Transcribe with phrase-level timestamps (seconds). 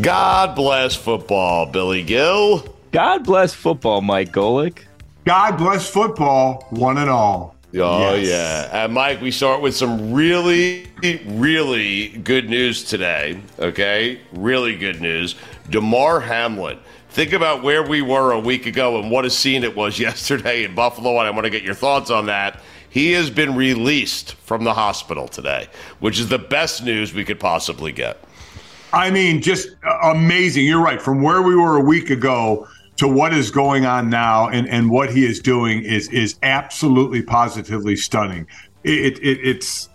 [0.00, 2.66] God bless football, Billy Gil.
[2.90, 4.80] God bless football, Mike Golic.
[5.24, 7.54] God bless football, one and all.
[7.76, 8.28] Oh yes.
[8.28, 10.88] yeah, and Mike, we start with some really,
[11.26, 13.40] really good news today.
[13.58, 15.36] Okay, really good news.
[15.70, 16.78] Damar Hamlin.
[17.10, 20.64] Think about where we were a week ago and what a scene it was yesterday
[20.64, 22.60] in Buffalo, and I want to get your thoughts on that.
[22.90, 25.68] He has been released from the hospital today,
[26.00, 28.18] which is the best news we could possibly get.
[28.94, 29.70] I mean, just
[30.04, 30.66] amazing.
[30.66, 31.02] You're right.
[31.02, 34.88] From where we were a week ago to what is going on now and, and
[34.88, 38.46] what he is doing is is absolutely positively stunning.
[38.84, 39.88] It, it it's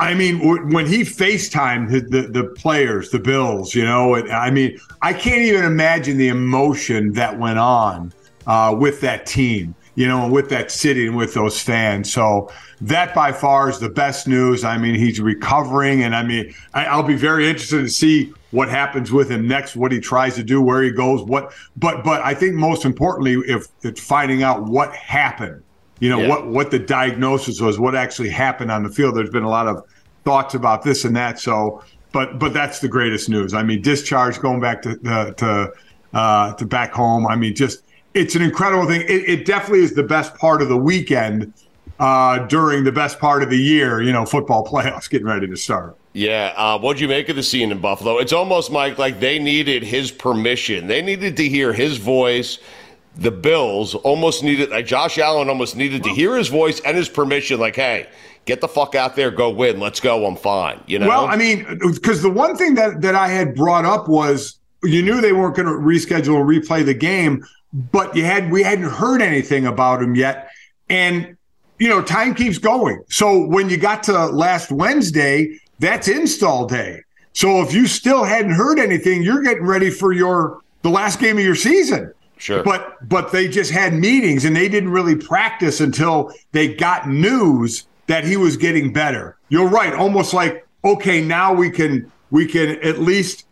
[0.00, 0.38] I mean,
[0.72, 5.64] when he FaceTimed the, the players, the Bills, you know, I mean, I can't even
[5.64, 8.10] imagine the emotion that went on
[8.46, 12.10] uh, with that team, you know, and with that city and with those fans.
[12.10, 14.64] So that by far is the best news.
[14.64, 18.70] I mean, he's recovering, and I mean, I, will be very interested to see what
[18.70, 21.52] happens with him next, what he tries to do, where he goes, what.
[21.76, 25.62] But but I think most importantly, if it's finding out what happened,
[25.98, 26.28] you know, yeah.
[26.28, 29.14] what what the diagnosis was, what actually happened on the field.
[29.14, 29.84] There's been a lot of
[30.24, 31.38] thoughts about this and that.
[31.38, 33.52] So, but but that's the greatest news.
[33.52, 35.72] I mean, discharge going back to uh, to
[36.14, 37.26] uh, to back home.
[37.26, 37.82] I mean, just
[38.14, 39.02] it's an incredible thing.
[39.02, 41.52] It, it definitely is the best part of the weekend
[41.98, 44.02] uh, during the best part of the year.
[44.02, 45.96] You know, football playoffs getting ready to start.
[46.12, 48.18] Yeah, uh, what'd you make of the scene in Buffalo?
[48.18, 50.88] It's almost Mike like they needed his permission.
[50.88, 52.58] They needed to hear his voice.
[53.16, 57.08] The Bills almost needed, like Josh Allen almost needed to hear his voice and his
[57.08, 57.60] permission.
[57.60, 58.08] Like, hey,
[58.44, 60.80] get the fuck out there, go win, let's go, I'm fine.
[60.86, 61.06] You know.
[61.06, 65.02] Well, I mean, because the one thing that that I had brought up was you
[65.02, 68.90] knew they weren't going to reschedule or replay the game, but you had we hadn't
[68.90, 70.50] heard anything about him yet,
[70.88, 71.36] and
[71.78, 73.02] you know, time keeps going.
[73.08, 77.00] So when you got to last Wednesday, that's install day.
[77.32, 81.38] So if you still hadn't heard anything, you're getting ready for your the last game
[81.38, 82.12] of your season.
[82.36, 82.62] Sure.
[82.62, 87.86] But but they just had meetings and they didn't really practice until they got news
[88.06, 89.36] that he was getting better.
[89.48, 93.46] You're right, almost like okay, now we can we can at least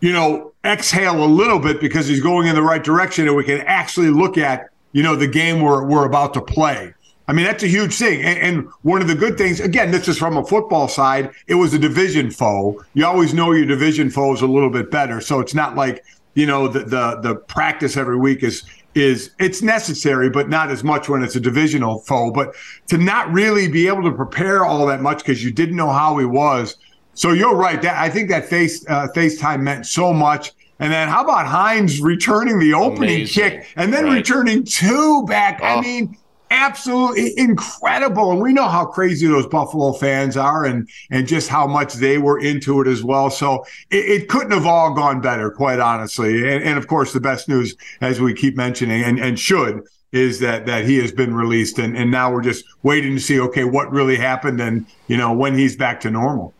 [0.00, 3.44] you know exhale a little bit because he's going in the right direction and we
[3.44, 6.92] can actually look at you know the game we're we're about to play.
[7.28, 8.22] I mean, that's a huge thing.
[8.22, 11.54] And, and, one of the good things, again, this is from a football side, it
[11.54, 12.84] was a division foe.
[12.94, 15.20] You always know your division foe is a little bit better.
[15.20, 18.62] So it's not like, you know, the, the, the practice every week is,
[18.94, 22.30] is it's necessary, but not as much when it's a divisional foe.
[22.30, 22.54] But
[22.86, 26.16] to not really be able to prepare all that much because you didn't know how
[26.18, 26.76] he was.
[27.14, 27.80] So you're right.
[27.82, 30.52] That I think that face uh, FaceTime meant so much.
[30.78, 33.50] And then how about Hines returning the opening Amazing.
[33.50, 34.16] kick and then right.
[34.16, 35.60] returning two back?
[35.62, 35.66] Oh.
[35.66, 36.16] I mean,
[36.50, 38.30] absolutely incredible.
[38.30, 42.18] And we know how crazy those Buffalo fans are and and just how much they
[42.18, 43.30] were into it as well.
[43.30, 46.48] So it, it couldn't have all gone better, quite honestly.
[46.48, 49.82] And, and, of course, the best news, as we keep mentioning, and, and should,
[50.12, 51.78] is that that he has been released.
[51.78, 55.32] And, and now we're just waiting to see, okay, what really happened and, you know,
[55.32, 56.52] when he's back to normal.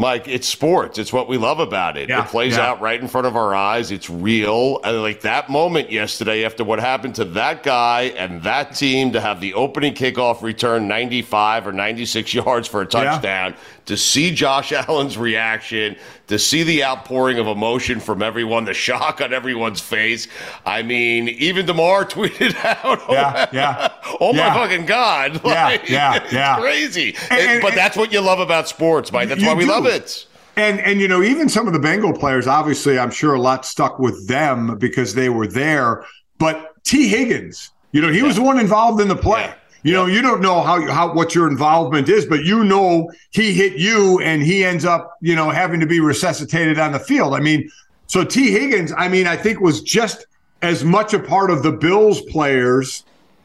[0.00, 0.96] Mike, it's sports.
[0.96, 2.08] It's what we love about it.
[2.08, 2.68] Yeah, it plays yeah.
[2.68, 3.90] out right in front of our eyes.
[3.90, 4.80] It's real.
[4.84, 9.20] And like that moment yesterday after what happened to that guy and that team to
[9.20, 14.30] have the opening kickoff return 95 or 96 yards for a touchdown, yeah to see
[14.30, 15.96] Josh Allen's reaction,
[16.26, 20.28] to see the outpouring of emotion from everyone, the shock on everyone's face.
[20.66, 24.54] I mean, even Damar tweeted out, oh, yeah, yeah, oh my yeah.
[24.54, 25.42] fucking God.
[25.42, 26.60] Like, yeah, yeah, yeah.
[26.60, 27.16] crazy.
[27.30, 29.30] And, and, but that's what you love about sports, Mike.
[29.30, 29.70] That's why we do.
[29.70, 30.26] love it.
[30.56, 33.64] And and you know, even some of the Bengal players, obviously, I'm sure a lot
[33.64, 36.04] stuck with them because they were there.
[36.36, 38.24] But Tee Higgins, You know, he yeah.
[38.24, 39.44] was the one involved in the play.
[39.44, 39.54] Yeah.
[39.82, 43.54] You know, you don't know how how what your involvement is, but you know he
[43.54, 47.34] hit you and he ends up, you know, having to be resuscitated on the field.
[47.34, 47.70] I mean,
[48.06, 50.26] so Tee Higgins, I mean, I think was just
[50.62, 53.04] as much a part of the Bills players,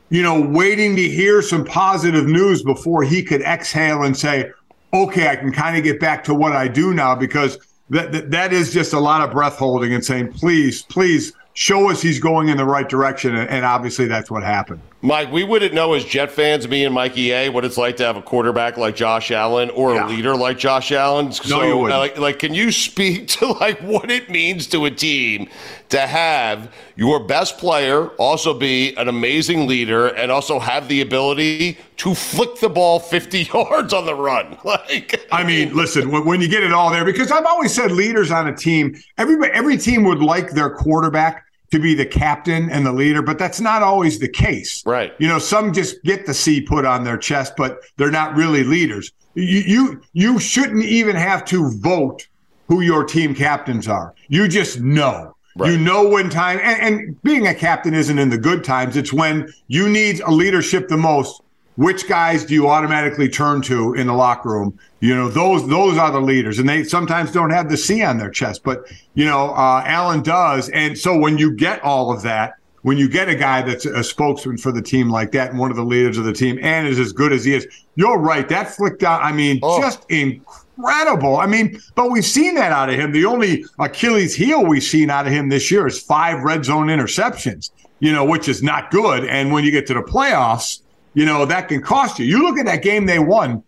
[0.10, 4.52] you know, waiting to hear some positive news before he could exhale and say,
[4.94, 7.60] "Okay, I can kind of get back to what I do now," because
[7.92, 11.90] that, that that is just a lot of breath holding and saying, "Please, please." show
[11.90, 13.36] us he's going in the right direction.
[13.36, 14.82] And obviously, that's what happened.
[15.06, 18.06] Mike, we wouldn't know as Jet fans, me and Mikey A, what it's like to
[18.06, 20.06] have a quarterback like Josh Allen or yeah.
[20.06, 21.30] a leader like Josh Allen.
[21.34, 22.00] So, no, you wouldn't.
[22.00, 25.50] Like, like, can you speak to like what it means to a team
[25.90, 31.78] to have your best player also be an amazing leader and also have the ability
[31.98, 34.58] to flick the ball 50 yards on the run?
[34.74, 37.92] Like, I mean, listen, when, when you get it all there, because I've always said
[37.92, 42.70] leaders on a team, everybody, every team would like their quarterback to be the captain
[42.70, 44.86] and the leader, but that's not always the case.
[44.86, 45.12] Right.
[45.18, 48.64] You know, some just get the C put on their chest, but they're not really
[48.64, 49.12] leaders.
[49.34, 52.28] You you you shouldn't even have to vote
[52.68, 54.14] who your team captains are.
[54.28, 55.36] You just know.
[55.56, 55.72] Right.
[55.72, 58.96] You know when time and, and being a captain isn't in the good times.
[58.96, 61.42] It's when you need a leadership the most
[61.75, 64.78] which guys do you automatically turn to in the locker room?
[65.00, 68.18] You know, those those are the leaders, and they sometimes don't have the C on
[68.18, 68.86] their chest, but
[69.16, 70.70] you know, uh, Allen does.
[70.70, 72.54] And so when you get all of that,
[72.84, 75.72] when you get a guy that's a spokesman for the team like that, and one
[75.72, 78.48] of the leaders of the team, and is as good as he is, you're right.
[78.48, 79.24] That flicked out.
[79.24, 79.81] I mean, oh.
[79.81, 81.38] just incredible.
[81.38, 83.12] I mean, but we've seen that out of him.
[83.12, 86.88] The only Achilles heel we've seen out of him this year is five red zone
[86.88, 87.72] interceptions.
[88.00, 89.24] You know, which is not good.
[89.25, 90.81] And when you get to the playoffs
[91.13, 92.25] you know, that can cost you.
[92.25, 93.63] You look at that game they won,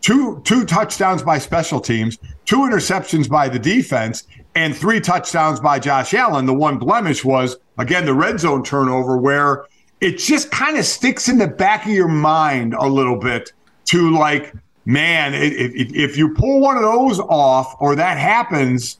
[0.00, 4.24] two two touchdowns by special teams, two interceptions by the defense,
[4.54, 6.46] and three touchdowns by Josh Allen.
[6.46, 9.66] The one blemish was again the red zone turnover where
[10.00, 13.52] it just kind of sticks in the back of your mind a little bit
[13.86, 14.54] to like,
[14.84, 18.98] man, if, if you pull one of those off or that happens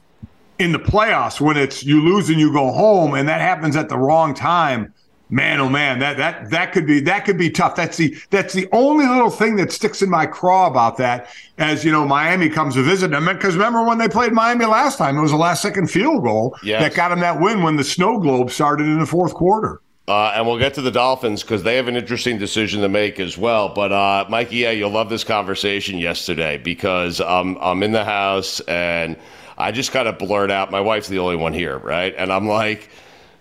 [0.57, 3.87] in the playoffs when it's you lose and you go home and that happens at
[3.87, 4.93] the wrong time
[5.31, 7.75] Man, oh man, that that that could be that could be tough.
[7.75, 11.29] That's the that's the only little thing that sticks in my craw about that.
[11.59, 14.97] As you know, Miami comes to visit them because remember when they played Miami last
[14.97, 16.81] time, it was a last second field goal yes.
[16.81, 19.81] that got them that win when the snow globe started in the fourth quarter.
[20.07, 23.19] Uh, and we'll get to the Dolphins because they have an interesting decision to make
[23.19, 23.69] as well.
[23.69, 28.59] But uh, Mikey, yeah, you'll love this conversation yesterday because um, I'm in the house
[28.61, 29.15] and
[29.59, 30.71] I just kind of blurt out.
[30.71, 32.15] My wife's the only one here, right?
[32.17, 32.89] And I'm like,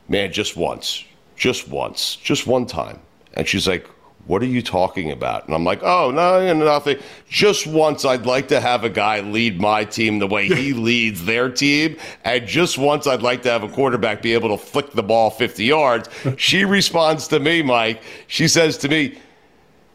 [0.08, 1.04] man, just once
[1.38, 2.98] just once, just one time.
[3.34, 3.86] And she's like,
[4.26, 5.46] what are you talking about?
[5.46, 6.98] And I'm like, oh, no, nothing.
[7.30, 11.24] Just once, I'd like to have a guy lead my team the way he leads
[11.24, 11.96] their team.
[12.24, 15.30] And just once, I'd like to have a quarterback be able to flick the ball
[15.30, 16.08] 50 yards.
[16.36, 18.02] She responds to me, Mike.
[18.26, 19.18] She says to me,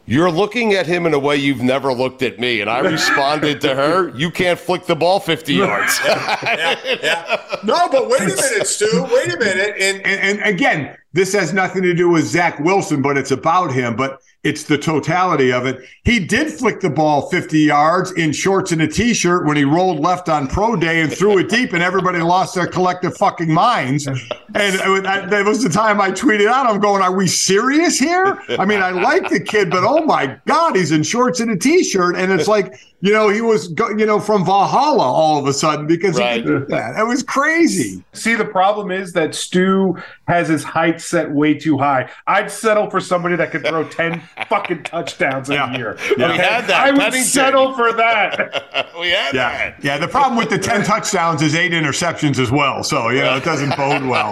[0.06, 2.60] you're looking at him in a way you've never looked at me.
[2.60, 5.98] And I responded to her, You can't flick the ball 50 yards.
[6.04, 7.46] yeah, yeah.
[7.64, 9.06] No, but wait a minute, Stu.
[9.10, 9.74] Wait a minute.
[9.80, 13.72] And, and, and again, this has nothing to do with Zach Wilson, but it's about
[13.72, 13.96] him.
[13.96, 15.84] But it's the totality of it.
[16.04, 20.00] He did flick the ball 50 yards in shorts and a t-shirt when he rolled
[20.00, 24.06] left on pro day and threw it deep, and everybody lost their collective fucking minds.
[24.06, 24.16] And
[24.54, 28.38] that was the time I tweeted out, I'm going, are we serious here?
[28.50, 31.56] I mean, I like the kid, but oh my God, he's in shorts and a
[31.56, 32.16] t-shirt.
[32.16, 33.68] And it's like, you know, he was,
[33.98, 36.36] you know, from Valhalla all of a sudden because right.
[36.36, 36.98] he could do that.
[36.98, 38.02] It was crazy.
[38.14, 42.10] See, the problem is that Stu has his height set way too high.
[42.26, 45.70] I'd settle for somebody that could throw 10 fucking touchdowns yeah.
[45.70, 45.98] a year.
[46.16, 46.28] Yeah.
[46.28, 46.32] Okay?
[46.32, 46.80] We had that.
[46.80, 47.24] I would Pennington.
[47.24, 48.94] settle for that.
[48.98, 49.50] we had yeah.
[49.50, 49.84] that.
[49.84, 52.82] Yeah, the problem with the 10 touchdowns is eight interceptions as well.
[52.82, 54.30] So, you know, it doesn't bode well.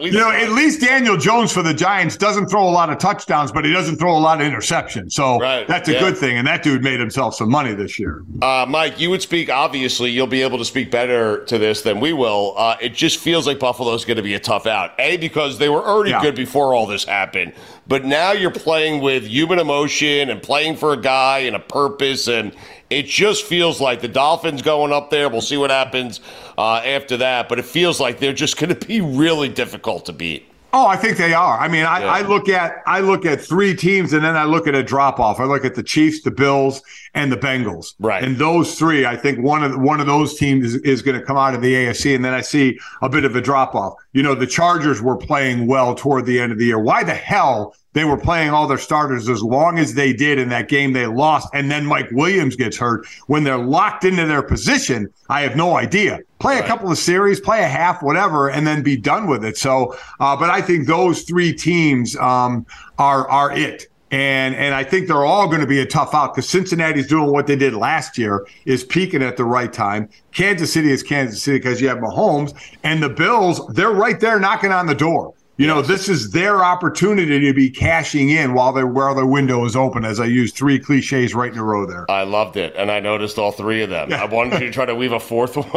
[0.00, 3.52] you know, at least Daniel Jones for the Giants doesn't throw a lot of touchdowns,
[3.52, 5.12] but he doesn't throw a lot of interceptions.
[5.12, 5.68] So right.
[5.68, 6.00] that's a yeah.
[6.00, 6.38] good thing.
[6.38, 8.24] And that dude made himself some money this year.
[8.42, 12.00] Uh, Mike, you would speak, obviously, you'll be able to speak better to this than
[12.00, 12.54] we will.
[12.56, 14.92] Uh, it just feels like Buffalo's going to be a tough out.
[14.98, 16.22] A, because they were already yeah.
[16.22, 17.52] good before all this happened.
[17.86, 22.28] But now you're playing with human emotion and playing for a guy and a purpose.
[22.28, 22.54] And
[22.90, 25.28] it just feels like the Dolphins going up there.
[25.28, 26.20] We'll see what happens
[26.56, 27.48] uh, after that.
[27.48, 30.48] But it feels like they're just going to be really difficult to beat.
[30.76, 31.56] Oh, I think they are.
[31.56, 32.12] I mean, I, yeah.
[32.12, 35.20] I, look at I look at three teams, and then I look at a drop
[35.20, 35.38] off.
[35.38, 36.82] I look at the Chiefs, the Bills,
[37.14, 37.94] and the Bengals.
[38.00, 38.24] Right.
[38.24, 41.24] And those three, I think one of one of those teams is, is going to
[41.24, 43.94] come out of the AFC, and then I see a bit of a drop off.
[44.14, 46.80] You know, the Chargers were playing well toward the end of the year.
[46.80, 50.50] Why the hell they were playing all their starters as long as they did in
[50.50, 53.06] that game they lost, and then Mike Williams gets hurt.
[53.26, 56.18] When they're locked into their position, I have no idea.
[56.38, 56.64] Play right.
[56.64, 59.56] a couple of series, play a half, whatever, and then be done with it.
[59.56, 62.66] So, uh, but I think those three teams um,
[62.98, 63.86] are are it.
[64.10, 67.32] And and I think they're all going to be a tough out because Cincinnati's doing
[67.32, 70.08] what they did last year, is peaking at the right time.
[70.32, 74.38] Kansas City is Kansas City because you have Mahomes, and the Bills, they're right there
[74.38, 75.33] knocking on the door.
[75.56, 79.64] You know, this is their opportunity to be cashing in while their while their window
[79.64, 80.04] is open.
[80.04, 82.10] As I used three cliches right in a row there.
[82.10, 84.12] I loved it, and I noticed all three of them.
[84.12, 85.64] I wanted you to try to weave a fourth one.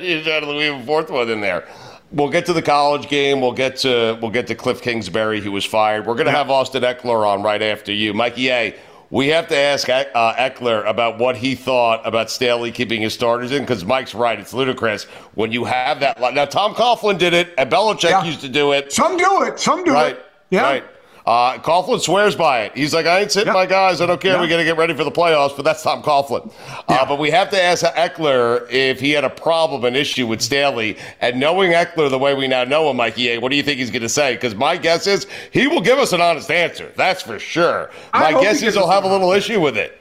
[0.00, 1.68] you try to weave a fourth one in there.
[2.10, 3.40] We'll get to the college game.
[3.40, 6.04] We'll get to we'll get to Cliff Kingsbury, who was fired.
[6.04, 8.74] We're going to have Austin Ekeler on right after you, Mikey A.
[9.10, 13.52] We have to ask uh, Ekeler about what he thought about Staley keeping his starters
[13.52, 14.38] in because Mike's right.
[14.38, 16.20] It's ludicrous when you have that.
[16.34, 18.24] Now, Tom Coughlin did it, and Belichick yeah.
[18.24, 18.92] used to do it.
[18.92, 19.58] Some do it.
[19.58, 20.16] Some do right.
[20.16, 20.26] it.
[20.50, 20.62] Yeah.
[20.62, 20.84] Right.
[21.28, 22.72] Uh, Coughlin swears by it.
[22.74, 23.54] He's like, I ain't sitting yep.
[23.54, 24.00] my guys.
[24.00, 24.32] I don't care.
[24.32, 24.40] Yep.
[24.40, 26.50] We got to get ready for the playoffs, but that's Tom Coughlin.
[26.88, 30.40] Uh, but we have to ask Ekeler if he had a problem, an issue with
[30.40, 30.96] Staley.
[31.20, 33.78] And knowing Ekeler the way we now know him, Mikey A, what do you think
[33.78, 34.36] he's going to say?
[34.36, 36.94] Because my guess is he will give us an honest answer.
[36.96, 37.90] That's for sure.
[38.14, 40.00] My guess is he'll have a little issue with it.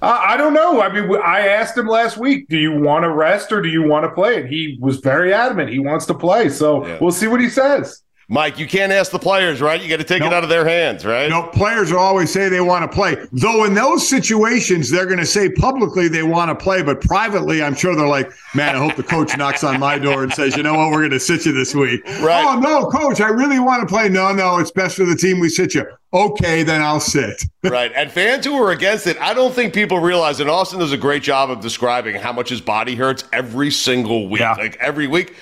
[0.00, 0.80] Uh, I don't know.
[0.80, 3.86] I mean, I asked him last week, do you want to rest or do you
[3.86, 4.40] want to play?
[4.40, 5.68] And he was very adamant.
[5.68, 6.48] He wants to play.
[6.48, 6.96] So yeah.
[7.02, 8.02] we'll see what he says.
[8.30, 9.80] Mike, you can't ask the players, right?
[9.80, 10.32] You got to take nope.
[10.32, 11.30] it out of their hands, right?
[11.30, 13.16] No, players will always say they want to play.
[13.32, 17.62] Though in those situations, they're going to say publicly they want to play, but privately,
[17.62, 20.58] I'm sure they're like, man, I hope the coach knocks on my door and says,
[20.58, 22.04] you know what, we're going to sit you this week.
[22.20, 22.44] Right.
[22.44, 24.10] Oh, no, coach, I really want to play.
[24.10, 25.86] No, no, it's best for the team we sit you.
[26.12, 27.42] Okay, then I'll sit.
[27.64, 27.90] right.
[27.94, 30.98] And fans who are against it, I don't think people realize, and Austin does a
[30.98, 34.40] great job of describing how much his body hurts every single week.
[34.40, 34.52] Yeah.
[34.52, 35.34] Like every week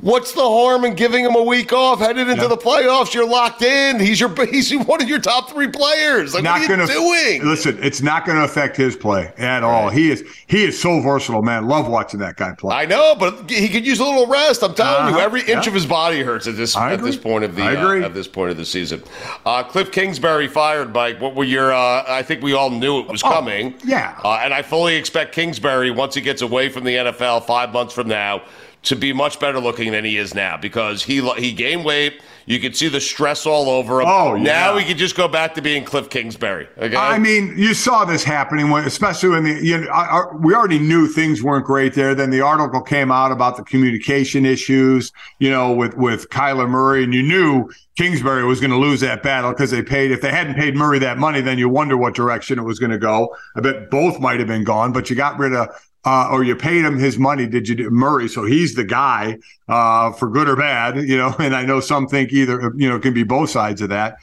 [0.00, 2.00] What's the harm in giving him a week off?
[2.00, 2.48] Headed into yeah.
[2.48, 3.98] the playoffs, you're locked in.
[3.98, 6.34] He's your he's one of your top three players.
[6.34, 7.48] Like, not what are you gonna, doing?
[7.48, 9.88] Listen, it's not going to affect his play at all.
[9.88, 11.66] He is he is so versatile, man.
[11.66, 12.76] Love watching that guy play.
[12.76, 14.62] I know, but he could use a little rest.
[14.62, 15.68] I'm telling uh, you, every inch yeah.
[15.68, 18.50] of his body hurts at this at this point of the uh, at this point
[18.50, 19.02] of the season.
[19.46, 21.22] Uh, Cliff Kingsbury fired, Mike.
[21.22, 21.72] What were your?
[21.72, 23.74] Uh, I think we all knew it was oh, coming.
[23.82, 27.72] Yeah, uh, and I fully expect Kingsbury once he gets away from the NFL five
[27.72, 28.42] months from now
[28.86, 32.22] to be much better looking than he is now because he he gained weight.
[32.46, 34.06] You could see the stress all over him.
[34.08, 34.42] Oh, yeah.
[34.44, 36.68] Now he could just go back to being Cliff Kingsbury.
[36.78, 36.94] Okay?
[36.94, 40.54] I mean, you saw this happening, when, especially when the you know I, I, we
[40.54, 42.14] already knew things weren't great there.
[42.14, 47.02] Then the article came out about the communication issues, you know, with with Kyler Murray,
[47.02, 50.12] and you knew Kingsbury was going to lose that battle because they paid.
[50.12, 52.92] If they hadn't paid Murray that money, then you wonder what direction it was going
[52.92, 53.34] to go.
[53.56, 55.68] I bet both might have been gone, but you got rid of
[56.06, 57.46] uh, or you paid him his money.
[57.46, 58.28] Did you do Murray?
[58.28, 61.34] So he's the guy uh, for good or bad, you know.
[61.38, 64.16] And I know some think either, you know, it can be both sides of that.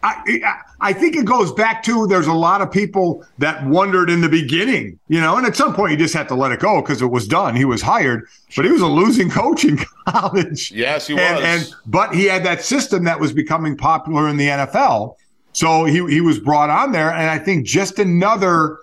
[0.00, 4.20] I, I think it goes back to there's a lot of people that wondered in
[4.20, 6.80] the beginning, you know, and at some point you just have to let it go
[6.80, 7.56] because it was done.
[7.56, 10.70] He was hired, but he was a losing coach in college.
[10.70, 11.44] Yes, he and, was.
[11.44, 15.16] And but he had that system that was becoming popular in the NFL,
[15.52, 18.78] so he he was brought on there, and I think just another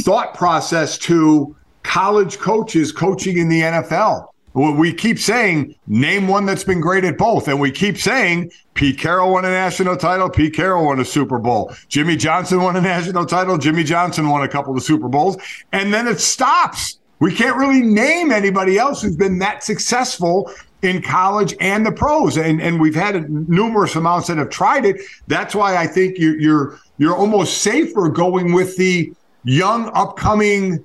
[0.00, 4.28] thought process to college coaches coaching in the NFL.
[4.54, 7.48] We keep saying, name one that's been great at both.
[7.48, 10.30] And we keep saying, Pete Carroll won a national title.
[10.30, 11.74] Pete Carroll won a Super Bowl.
[11.88, 13.58] Jimmy Johnson won a national title.
[13.58, 15.36] Jimmy Johnson won a couple of Super Bowls.
[15.72, 17.00] And then it stops.
[17.18, 22.36] We can't really name anybody else who's been that successful in college and the pros.
[22.36, 25.00] And, and we've had numerous amounts that have tried it.
[25.26, 29.12] That's why I think you're, you're, you're almost safer going with the
[29.44, 30.84] young upcoming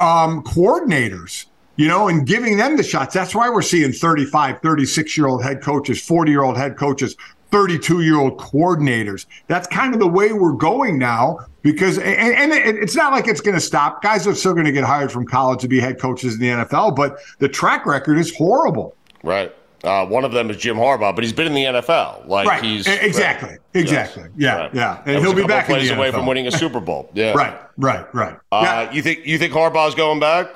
[0.00, 3.14] um, coordinators, you know, and giving them the shots.
[3.14, 7.16] That's why we're seeing 35, 36 year old head coaches, 40 year old head coaches,
[7.50, 9.26] 32 year old coordinators.
[9.46, 13.40] That's kind of the way we're going now because, and, and it's not like it's
[13.40, 14.02] going to stop.
[14.02, 16.48] Guys are still going to get hired from college to be head coaches in the
[16.48, 18.94] NFL, but the track record is horrible.
[19.22, 19.54] Right.
[19.84, 22.26] Uh, one of them is Jim Harbaugh, but he's been in the NFL.
[22.26, 22.64] Like right.
[22.64, 23.58] he's exactly, right.
[23.74, 24.24] exactly.
[24.24, 24.32] Yes.
[24.36, 24.74] Yeah, right.
[24.74, 25.66] yeah, and, and he'll be back.
[25.66, 26.14] Plays away NFL.
[26.14, 27.10] from winning a Super Bowl.
[27.14, 28.36] Yeah, right, right, right.
[28.52, 28.92] Uh, yeah.
[28.92, 30.50] You think you think Harbaugh's going back?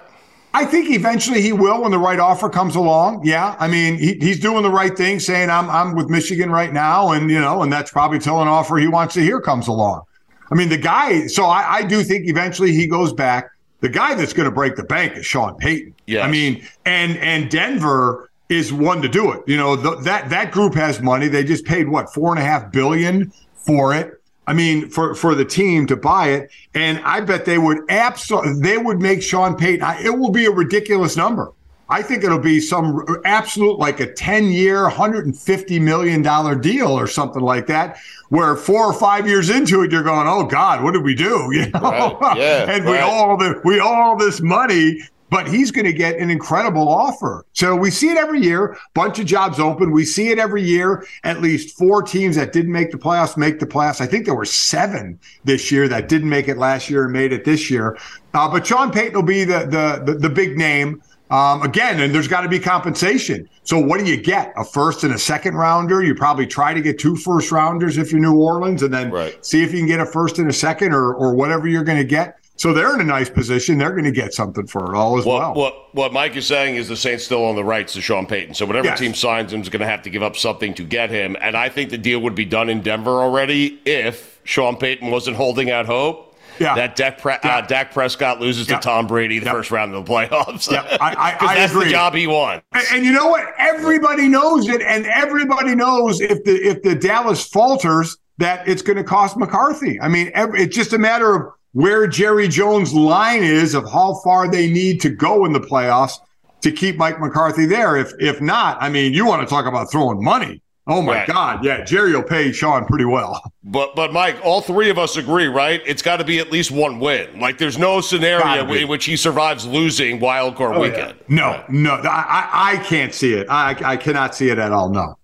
[0.55, 3.25] I think eventually he will when the right offer comes along.
[3.25, 6.73] Yeah, I mean he, he's doing the right thing, saying I'm I'm with Michigan right
[6.73, 9.69] now, and you know, and that's probably till an offer he wants to hear comes
[9.69, 10.03] along.
[10.51, 11.27] I mean the guy.
[11.27, 13.51] So I, I do think eventually he goes back.
[13.81, 15.95] The guy that's going to break the bank is Sean Payton.
[16.07, 19.43] Yeah, I mean, and and Denver is one to do it.
[19.47, 21.29] You know, that that group has money.
[21.29, 24.23] They just paid what four and a half billion for it.
[24.47, 28.61] I mean, for for the team to buy it, and I bet they would absolutely
[28.61, 30.05] they would make Sean Payton.
[30.05, 31.53] It will be a ridiculous number.
[31.89, 36.23] I think it'll be some absolute like a 10 year, $150 million
[36.61, 37.99] deal or something like that,
[38.31, 41.51] where four or five years into it, you're going, oh God, what did we do?
[41.53, 42.19] You know?
[42.19, 42.39] Right.
[42.39, 42.93] Yeah, and right.
[42.93, 45.01] we all the we all this money
[45.33, 47.47] but he's going to get an incredible offer.
[47.55, 48.77] So we see it every year.
[48.93, 49.91] Bunch of jobs open.
[49.91, 51.07] We see it every year.
[51.25, 54.03] At least four teams that didn't make the playoffs make the playoffs.
[54.03, 57.33] I think there were seven this year that didn't make it last year and made
[57.33, 57.97] it this year.
[58.35, 61.03] Uh, but Sean Payton will be the the the, the big name.
[61.31, 63.49] Um, again, and there's got to be compensation.
[63.63, 64.53] So what do you get?
[64.59, 66.03] A first and a second rounder?
[66.03, 69.43] You probably try to get two first rounders if you're New Orleans, and then right.
[69.43, 71.97] see if you can get a first and a second, or or whatever you're going
[71.97, 72.37] to get.
[72.57, 73.79] So they're in a nice position.
[73.79, 75.39] They're going to get something for it all as well.
[75.39, 75.55] well.
[75.55, 78.55] What what Mike is saying is the Saints still own the rights to Sean Payton.
[78.55, 78.99] So whatever yes.
[78.99, 81.37] team signs him is going to have to give up something to get him.
[81.41, 85.37] And I think the deal would be done in Denver already if Sean Payton wasn't
[85.37, 86.75] holding out hope yeah.
[86.75, 87.59] that Dak, Pre- yeah.
[87.59, 88.77] uh, Dak Prescott loses yeah.
[88.77, 90.71] to Tom Brady the first round of the playoffs.
[90.71, 91.87] Yeah, I, I, I that's agree.
[91.87, 92.63] the job he won.
[92.73, 93.47] And, and, you know what?
[93.59, 98.97] Everybody knows it, and everybody knows if the if the Dallas falters, that it's going
[98.97, 100.01] to cost McCarthy.
[100.01, 104.21] I mean, every, it's just a matter of where Jerry Jones' line is of how
[104.25, 106.19] far they need to go in the playoffs
[106.63, 107.97] to keep Mike McCarthy there.
[107.97, 110.63] If if not, I mean, you want to talk about throwing money.
[110.89, 111.29] Oh my right.
[111.29, 111.65] God!
[111.65, 113.41] Yeah, Jerry will pay Sean pretty well.
[113.63, 115.81] But but Mike, all three of us agree, right?
[115.87, 117.39] It's got to be at least one win.
[117.39, 121.15] Like there's no scenario in which he survives losing wild card oh, weekend.
[121.29, 121.37] Yeah.
[121.37, 121.71] No, right.
[121.71, 123.47] no, I, I can't see it.
[123.49, 124.89] I I cannot see it at all.
[124.89, 125.17] No.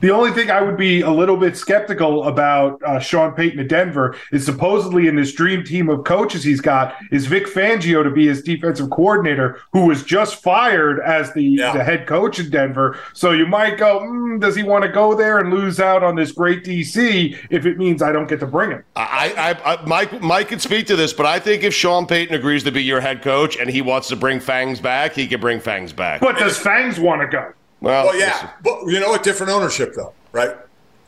[0.00, 3.68] The only thing I would be a little bit skeptical about uh, Sean Payton at
[3.68, 8.10] Denver is supposedly in this dream team of coaches he's got is Vic Fangio to
[8.10, 11.72] be his defensive coordinator, who was just fired as the, yeah.
[11.72, 12.98] the head coach in Denver.
[13.12, 16.16] So you might go, mm, does he want to go there and lose out on
[16.16, 18.84] this great DC if it means I don't get to bring him?
[18.96, 22.34] I, I, I Mike, Mike can speak to this, but I think if Sean Payton
[22.34, 25.40] agrees to be your head coach and he wants to bring Fangs back, he can
[25.40, 26.20] bring Fangs back.
[26.20, 27.52] But does Fangs want to go?
[27.80, 29.22] Well, well yeah, but you know what?
[29.22, 30.56] Different ownership, though, right?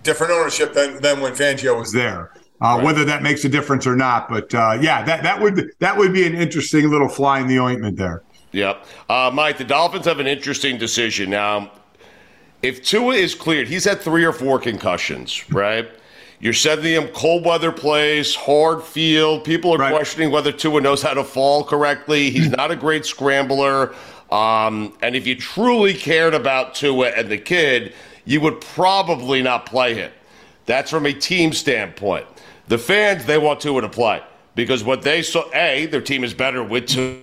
[0.02, 2.32] Different ownership than, than when Fangio was there.
[2.60, 2.84] Uh, right.
[2.84, 6.12] Whether that makes a difference or not, but uh, yeah, that that would that would
[6.12, 8.22] be an interesting little fly in the ointment there.
[8.52, 9.58] Yep, uh, Mike.
[9.58, 11.72] The Dolphins have an interesting decision now.
[12.62, 15.88] If Tua is cleared, he's had three or four concussions, right?
[16.38, 19.44] You're sending him cold weather place, hard field.
[19.44, 19.92] People are right.
[19.92, 22.30] questioning whether Tua knows how to fall correctly.
[22.30, 23.94] He's not a great scrambler.
[24.32, 27.92] Um, and if you truly cared about Tua and the kid,
[28.24, 30.10] you would probably not play him.
[30.64, 32.26] That's from a team standpoint.
[32.68, 34.22] The fans, they want Tua to play
[34.54, 37.18] because what they saw, A, their team is better with Tua.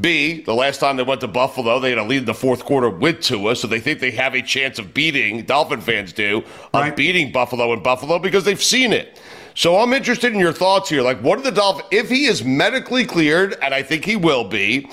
[0.00, 2.64] B, the last time they went to Buffalo, they had a lead in the fourth
[2.64, 6.44] quarter with Tua, so they think they have a chance of beating, Dolphin fans do,
[6.74, 6.90] right.
[6.90, 9.18] of beating Buffalo in Buffalo because they've seen it.
[9.54, 11.02] So I'm interested in your thoughts here.
[11.02, 14.44] Like, what are the Dolphins, if he is medically cleared, and I think he will
[14.44, 14.88] be,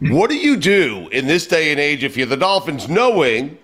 [0.00, 3.58] what do you do in this day and age if you're the Dolphins, knowing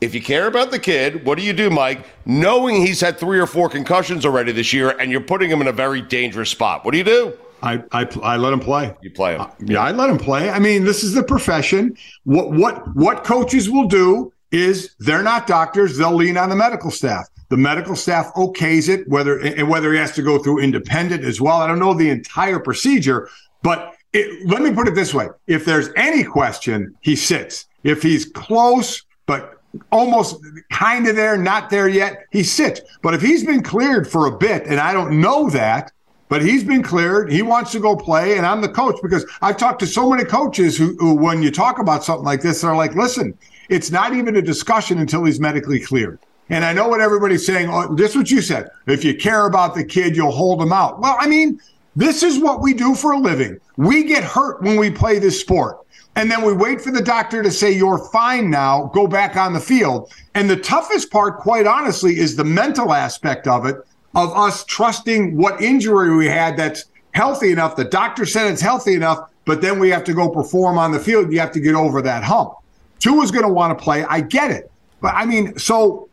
[0.00, 3.38] if you care about the kid, what do you do, Mike, knowing he's had three
[3.38, 6.84] or four concussions already this year and you're putting him in a very dangerous spot?
[6.84, 7.38] What do you do?
[7.62, 8.94] I, I, I let him play.
[9.02, 9.42] You play him.
[9.42, 10.50] Uh, yeah, I let him play.
[10.50, 11.96] I mean, this is the profession.
[12.24, 15.96] What what what coaches will do is they're not doctors.
[15.96, 17.28] They'll lean on the medical staff.
[17.50, 21.40] The medical staff okays it, whether and whether he has to go through independent as
[21.40, 21.58] well.
[21.58, 23.28] I don't know the entire procedure,
[23.62, 27.66] but it, let me put it this way: if there's any question, he sits.
[27.84, 30.36] If he's close, but almost
[30.70, 32.80] kind of there, not there yet, he sits.
[33.02, 35.92] But if he's been cleared for a bit, and I don't know that,
[36.28, 39.56] but he's been cleared, he wants to go play, and I'm the coach because I've
[39.56, 42.74] talked to so many coaches who, who when you talk about something like this, they're
[42.74, 43.36] like, listen,
[43.68, 46.18] it's not even a discussion until he's medically cleared.
[46.48, 47.70] And I know what everybody's saying.
[47.70, 48.68] Oh, this is what you said.
[48.86, 51.00] If you care about the kid, you'll hold him out.
[51.00, 51.60] Well, I mean,
[51.96, 53.58] this is what we do for a living.
[53.76, 55.78] We get hurt when we play this sport.
[56.14, 59.52] And then we wait for the doctor to say, You're fine now, go back on
[59.52, 60.12] the field.
[60.34, 63.76] And the toughest part, quite honestly, is the mental aspect of it,
[64.14, 67.76] of us trusting what injury we had that's healthy enough.
[67.76, 71.00] The doctor said it's healthy enough, but then we have to go perform on the
[71.00, 71.32] field.
[71.32, 72.54] You have to get over that hump.
[72.98, 74.04] Tua is going to want to play.
[74.04, 74.70] I get it.
[75.00, 76.08] But I mean, so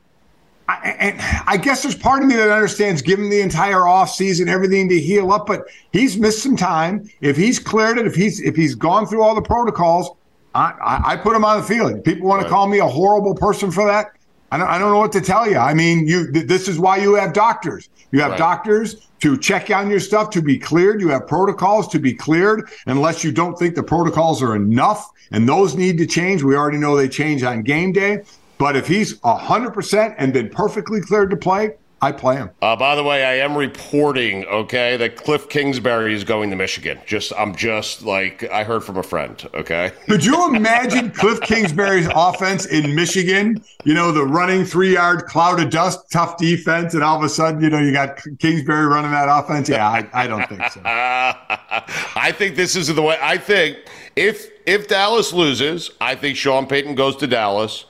[0.69, 4.47] I, and I guess there's part of me that understands giving the entire off season
[4.47, 7.09] everything to heal up, but he's missed some time.
[7.21, 10.11] If he's cleared it, if he's if he's gone through all the protocols,
[10.53, 12.03] I, I, I put him on the field.
[12.03, 12.47] People want right.
[12.47, 14.11] to call me a horrible person for that.
[14.51, 15.57] I don't, I don't know what to tell you.
[15.57, 17.89] I mean, you this is why you have doctors.
[18.11, 18.37] You have right.
[18.37, 21.01] doctors to check on your stuff to be cleared.
[21.01, 25.47] You have protocols to be cleared unless you don't think the protocols are enough and
[25.47, 26.43] those need to change.
[26.43, 28.23] We already know they change on game day.
[28.59, 32.49] But if he's 100% and been perfectly cleared to play, I play him.
[32.61, 36.99] Uh, by the way, I am reporting, okay, that Cliff Kingsbury is going to Michigan.
[37.05, 39.45] Just, I'm just like I heard from a friend.
[39.53, 39.91] Okay.
[40.07, 43.61] Could you imagine Cliff Kingsbury's offense in Michigan?
[43.83, 47.29] You know, the running three yard cloud of dust, tough defense, and all of a
[47.29, 49.67] sudden, you know, you got Kingsbury running that offense.
[49.67, 50.81] Yeah, I, I don't think so.
[50.85, 53.17] I think this is the way.
[53.21, 53.77] I think
[54.15, 57.85] if if Dallas loses, I think Sean Payton goes to Dallas.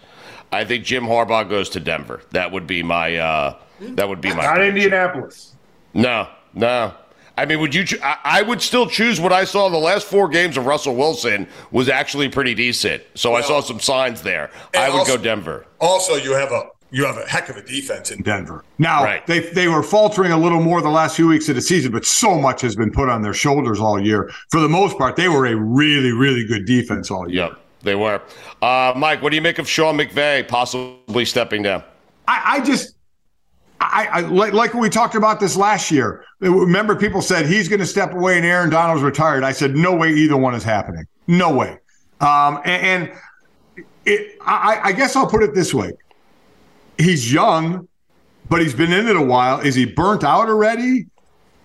[0.52, 2.22] I think Jim Harbaugh goes to Denver.
[2.32, 3.18] That would be my.
[3.18, 4.44] Uh, that would be my.
[4.44, 4.78] Not prediction.
[4.78, 5.56] Indianapolis.
[5.94, 6.94] No, no.
[7.38, 7.86] I mean, would you?
[7.86, 10.66] Cho- I, I, would still choose what I saw in the last four games of
[10.66, 13.02] Russell Wilson was actually pretty decent.
[13.16, 14.52] So well, I saw some signs there.
[14.76, 15.66] I would also, go Denver.
[15.80, 18.66] Also, you have a you have a heck of a defense in Denver.
[18.78, 19.26] Now right.
[19.26, 22.06] they they were faltering a little more the last few weeks of the season, but
[22.06, 24.32] so much has been put on their shoulders all year.
[24.50, 27.46] For the most part, they were a really really good defense all year.
[27.46, 28.22] Yep, they were.
[28.62, 31.84] Uh, Mike, what do you make of Sean McVay possibly stepping down?
[32.28, 32.96] I, I just
[33.82, 36.26] I, I like, like we talked about this last year.
[36.40, 39.44] Remember, people said he's going to step away and Aaron Donald's retired.
[39.44, 41.06] I said, no way, either one is happening.
[41.28, 41.78] No way.
[42.20, 43.14] Um, and, and
[44.06, 45.92] it, I, I guess I'll put it this way:
[46.98, 47.88] he's young,
[48.50, 49.60] but he's been in it a while.
[49.62, 51.08] Is he burnt out already?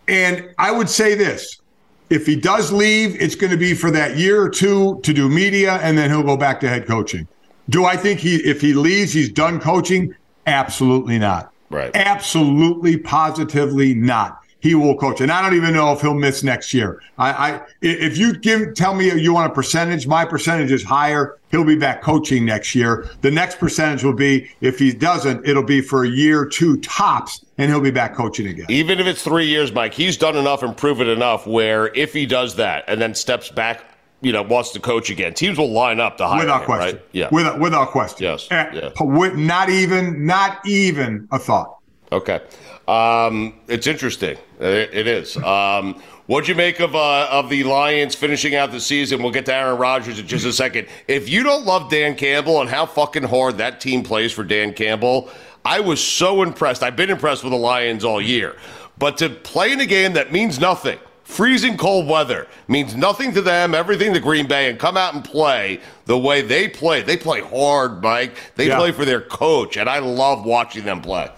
[0.06, 1.60] And I would say this:
[2.10, 5.28] if he does leave, it's going to be for that year or two to do
[5.28, 7.26] media, and then he'll go back to head coaching.
[7.70, 10.14] Do I think he, if he leaves, he's done coaching?
[10.46, 11.52] Absolutely not.
[11.70, 11.90] Right.
[11.94, 14.40] Absolutely, positively not.
[14.64, 17.02] He will coach, and I don't even know if he'll miss next year.
[17.18, 21.36] I, I if you give tell me you want a percentage, my percentage is higher.
[21.50, 23.10] He'll be back coaching next year.
[23.20, 27.44] The next percentage will be if he doesn't, it'll be for a year, two tops,
[27.58, 28.64] and he'll be back coaching again.
[28.70, 32.24] Even if it's three years, Mike, he's done enough and proven enough where if he
[32.24, 33.84] does that and then steps back
[34.22, 36.96] you know wants to coach again, teams will line up to hire without him, question.
[36.96, 37.06] Right?
[37.12, 38.24] Yeah, without without question.
[38.24, 38.48] Yes.
[38.50, 38.92] Yeah.
[38.98, 41.80] Not even not even a thought.
[42.12, 42.40] Okay,
[42.88, 44.36] um, it's interesting.
[44.60, 45.36] It, it is.
[45.36, 49.22] Um, What'd you make of uh, of the Lions finishing out the season?
[49.22, 50.88] We'll get to Aaron Rodgers in just a second.
[51.06, 54.72] If you don't love Dan Campbell and how fucking hard that team plays for Dan
[54.72, 55.28] Campbell,
[55.66, 56.82] I was so impressed.
[56.82, 58.56] I've been impressed with the Lions all year,
[58.96, 63.42] but to play in a game that means nothing freezing cold weather means nothing to
[63.42, 67.02] them, everything to Green Bay, and come out and play the way they play.
[67.02, 68.36] They play hard, Mike.
[68.56, 68.78] They yeah.
[68.78, 71.30] play for their coach, and I love watching them play.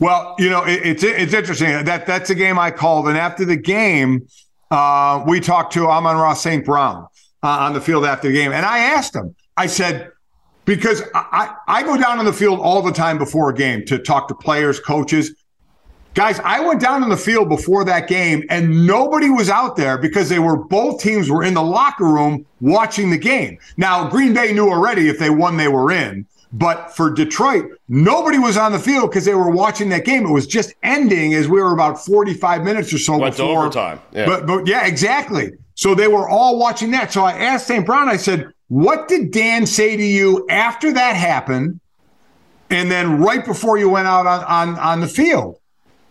[0.00, 3.44] Well, you know, it, it's it's interesting that that's a game I called, and after
[3.44, 4.26] the game,
[4.70, 6.64] uh, we talked to Amon-Ra St.
[6.64, 7.06] Brown
[7.42, 9.34] uh, on the field after the game, and I asked him.
[9.56, 10.10] I said,
[10.64, 13.98] because I, I go down on the field all the time before a game to
[13.98, 15.34] talk to players, coaches.
[16.14, 19.98] Guys, I went down on the field before that game and nobody was out there
[19.98, 23.58] because they were both teams were in the locker room watching the game.
[23.76, 26.26] Now, Green Bay knew already if they won, they were in.
[26.52, 30.26] But for Detroit, nobody was on the field because they were watching that game.
[30.26, 34.00] It was just ending as we were about 45 minutes or so Went before overtime.
[34.12, 34.26] Yeah.
[34.26, 35.52] But, but yeah, exactly.
[35.76, 37.12] So they were all watching that.
[37.12, 37.86] So I asked St.
[37.86, 41.80] Brown, I said, what did Dan say to you after that happened?
[42.68, 45.56] And then right before you went out on, on, on the field?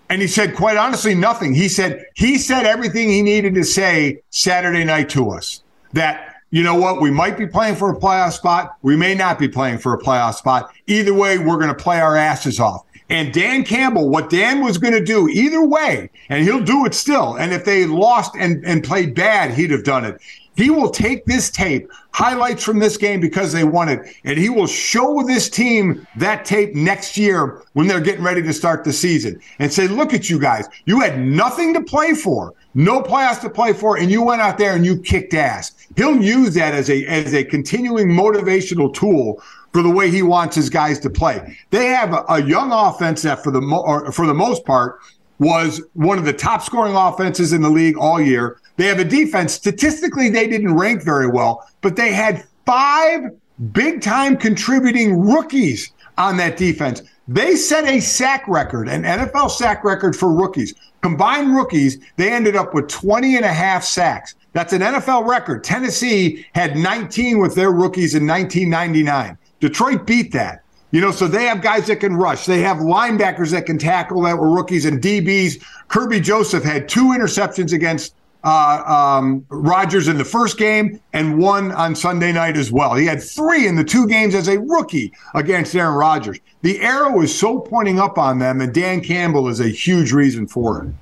[0.10, 1.54] And he said, quite honestly, nothing.
[1.54, 5.62] He said, he said everything he needed to say Saturday night to us
[5.93, 8.77] that, you know what, we might be playing for a playoff spot.
[8.81, 10.73] We may not be playing for a playoff spot.
[10.88, 12.85] Either way, we're going to play our asses off.
[13.09, 16.93] And Dan Campbell, what Dan was going to do either way, and he'll do it
[16.93, 17.35] still.
[17.35, 20.21] And if they lost and, and played bad, he'd have done it.
[20.55, 24.49] He will take this tape, highlights from this game because they won it, and he
[24.49, 28.91] will show this team that tape next year when they're getting ready to start the
[28.91, 30.67] season and say, look at you guys.
[30.85, 34.58] You had nothing to play for, no playoffs to play for, and you went out
[34.58, 35.73] there and you kicked ass.
[35.95, 39.41] He'll use that as a as a continuing motivational tool
[39.73, 41.58] for the way he wants his guys to play.
[41.69, 44.99] They have a, a young offense that for the mo- for the most part
[45.39, 48.60] was one of the top scoring offenses in the league all year.
[48.77, 49.53] They have a defense.
[49.53, 53.32] Statistically, they didn't rank very well, but they had five
[53.71, 57.01] big time contributing rookies on that defense.
[57.27, 60.73] They set a sack record, an NFL sack record for rookies.
[61.01, 64.35] Combined rookies, they ended up with 20 and a half sacks.
[64.53, 65.63] That's an NFL record.
[65.63, 69.38] Tennessee had 19 with their rookies in 1999.
[69.59, 70.63] Detroit beat that.
[70.91, 72.47] You know, so they have guys that can rush.
[72.47, 75.63] They have linebackers that can tackle that were rookies and DBs.
[75.88, 78.84] Kerby Joseph had two interceptions against uh,
[79.19, 82.95] um, Rodgers in the first game and one on Sunday night as well.
[82.95, 86.39] He had three in the two games as a rookie against Aaron Rodgers.
[86.62, 90.47] The arrow is so pointing up on them, and Dan Campbell is a huge reason
[90.47, 90.93] for it.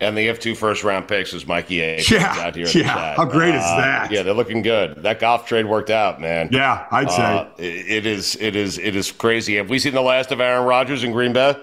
[0.00, 2.02] And the F2 first round picks is Mikey A.
[2.10, 2.34] Yeah.
[2.40, 3.14] Out here yeah.
[3.14, 4.10] How great uh, is that?
[4.10, 4.96] Yeah, they're looking good.
[5.02, 6.48] That Goff trade worked out, man.
[6.50, 7.22] Yeah, I'd say.
[7.22, 9.54] Uh, it is, it is, it is crazy.
[9.56, 11.54] Have we seen the last of Aaron Rodgers in Green Bay?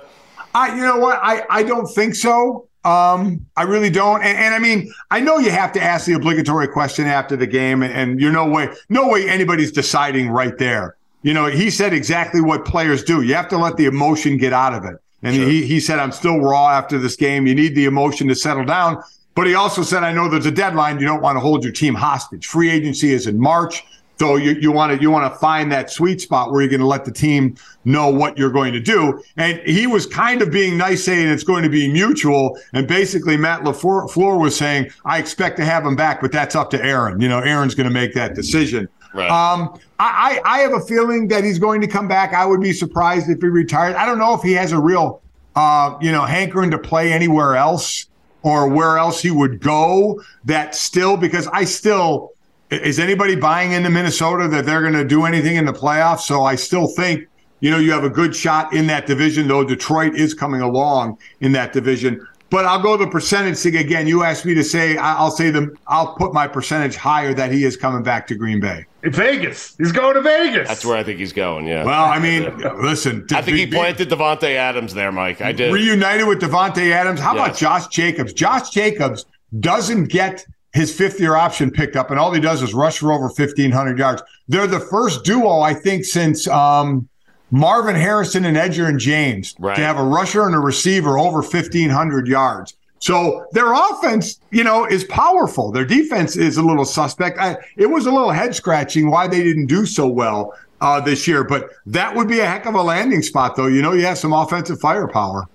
[0.56, 1.20] I, you know what?
[1.22, 2.69] I, I don't think so.
[2.86, 4.22] Um, I really don't.
[4.24, 7.48] And, and, I mean, I know you have to ask the obligatory question after the
[7.48, 10.96] game, and, and you're no way, no way anybody's deciding right there.
[11.22, 13.22] You know, he said exactly what players do.
[13.22, 14.96] You have to let the emotion get out of it.
[15.24, 15.46] And sure.
[15.46, 17.46] he, he said, I'm still raw after this game.
[17.46, 19.04] You need the emotion to settle down.
[19.36, 21.00] But he also said, I know there's a deadline.
[21.00, 22.48] You don't want to hold your team hostage.
[22.48, 23.84] Free agency is in March.
[24.20, 26.82] So you, you want to you want to find that sweet spot where you're going
[26.82, 27.56] to let the team
[27.86, 29.24] know what you're going to do.
[29.38, 32.60] And he was kind of being nice, saying it's going to be mutual.
[32.74, 36.70] And basically, Matt LaFleur was saying, I expect to have him back, but that's up
[36.72, 37.22] to Aaron.
[37.22, 38.90] You know, Aaron's going to make that decision.
[39.14, 39.32] Right.
[39.32, 42.34] Um, I, I have a feeling that he's going to come back.
[42.34, 43.96] I would be surprised if he retired.
[43.96, 45.22] I don't know if he has a real,
[45.56, 48.08] uh, you know, hankering to play anywhere else
[48.44, 50.22] or where else he would go.
[50.44, 52.34] That still, because I still
[52.72, 56.22] is anybody buying into Minnesota that they're going to do anything in the playoffs?
[56.22, 57.28] So I still think,
[57.62, 61.18] you know, you have a good shot in that division, though Detroit is coming along
[61.42, 62.26] in that division.
[62.50, 64.08] But I'll go the percentage thing again.
[64.08, 67.64] You asked me to say, I'll say them, I'll put my percentage higher that he
[67.64, 68.86] is coming back to Green Bay.
[69.04, 69.76] In Vegas.
[69.78, 70.68] He's going to Vegas.
[70.68, 71.86] That's where I think he's going, yeah.
[71.86, 73.26] Well, I mean, listen.
[73.32, 75.42] I think he planted Davante Adams there, Mike.
[75.42, 75.72] I did.
[75.72, 77.20] Reunited with Davante Adams.
[77.20, 77.46] How yes.
[77.46, 78.34] about Josh Jacobs?
[78.34, 79.26] Josh Jacobs
[79.60, 83.12] doesn't get his fifth year option picked up, and all he does is rush for
[83.12, 84.22] over 1,500 yards.
[84.48, 87.10] They're the first duo, I think, since um,
[87.52, 89.76] Marvin Harrison and Edgerrin James right.
[89.76, 92.76] to have a rusher and a receiver over 1,500 yards.
[93.00, 95.72] So their offense, you know, is powerful.
[95.72, 97.40] Their defense is a little suspect.
[97.40, 101.28] I, it was a little head scratching why they didn't do so well uh, this
[101.28, 103.68] year, but that would be a heck of a landing spot, though.
[103.68, 105.48] You know, you have some offensive firepower.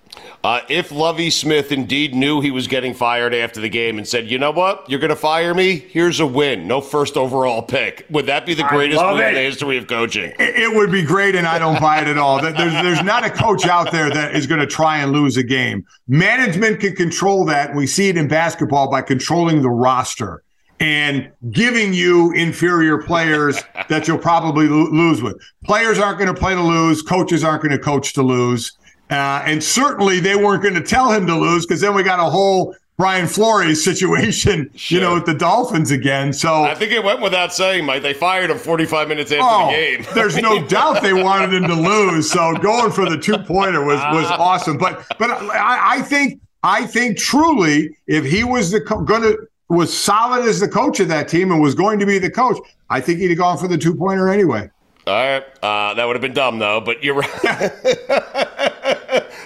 [0.43, 4.31] Uh, if Lovie Smith indeed knew he was getting fired after the game and said,
[4.31, 4.89] "You know what?
[4.89, 5.77] You're going to fire me.
[5.77, 6.67] Here's a win.
[6.67, 10.33] No first overall pick." Would that be the greatest move in the history of coaching?
[10.39, 12.41] It, it, would be great, and I don't buy it at all.
[12.41, 15.43] There's, there's not a coach out there that is going to try and lose a
[15.43, 15.85] game.
[16.09, 17.75] Management can control that.
[17.75, 20.43] We see it in basketball by controlling the roster
[20.81, 25.37] and giving you inferior players that you'll probably lo- lose with.
[25.65, 27.01] Players aren't going to play to lose.
[27.03, 28.77] Coaches aren't going to coach to lose.
[29.11, 32.19] Uh, and certainly they weren't going to tell him to lose because then we got
[32.19, 34.99] a whole Brian Flores situation, sure.
[34.99, 36.33] you know, with the Dolphins again.
[36.33, 38.03] So I think it went without saying, Mike.
[38.03, 40.07] They fired him 45 minutes after oh, the game.
[40.15, 42.31] there's no doubt they wanted him to lose.
[42.31, 44.37] So going for the two pointer was was ah.
[44.39, 44.79] awesome.
[44.79, 49.39] But but I, I, think I think truly, if he was the co- going to
[49.69, 52.59] was solid as the coach of that team and was going to be the coach,
[52.91, 54.71] I think he'd have gone for the two pointer anyway.
[55.07, 57.31] All right, uh, that would have been dumb though, but you're right.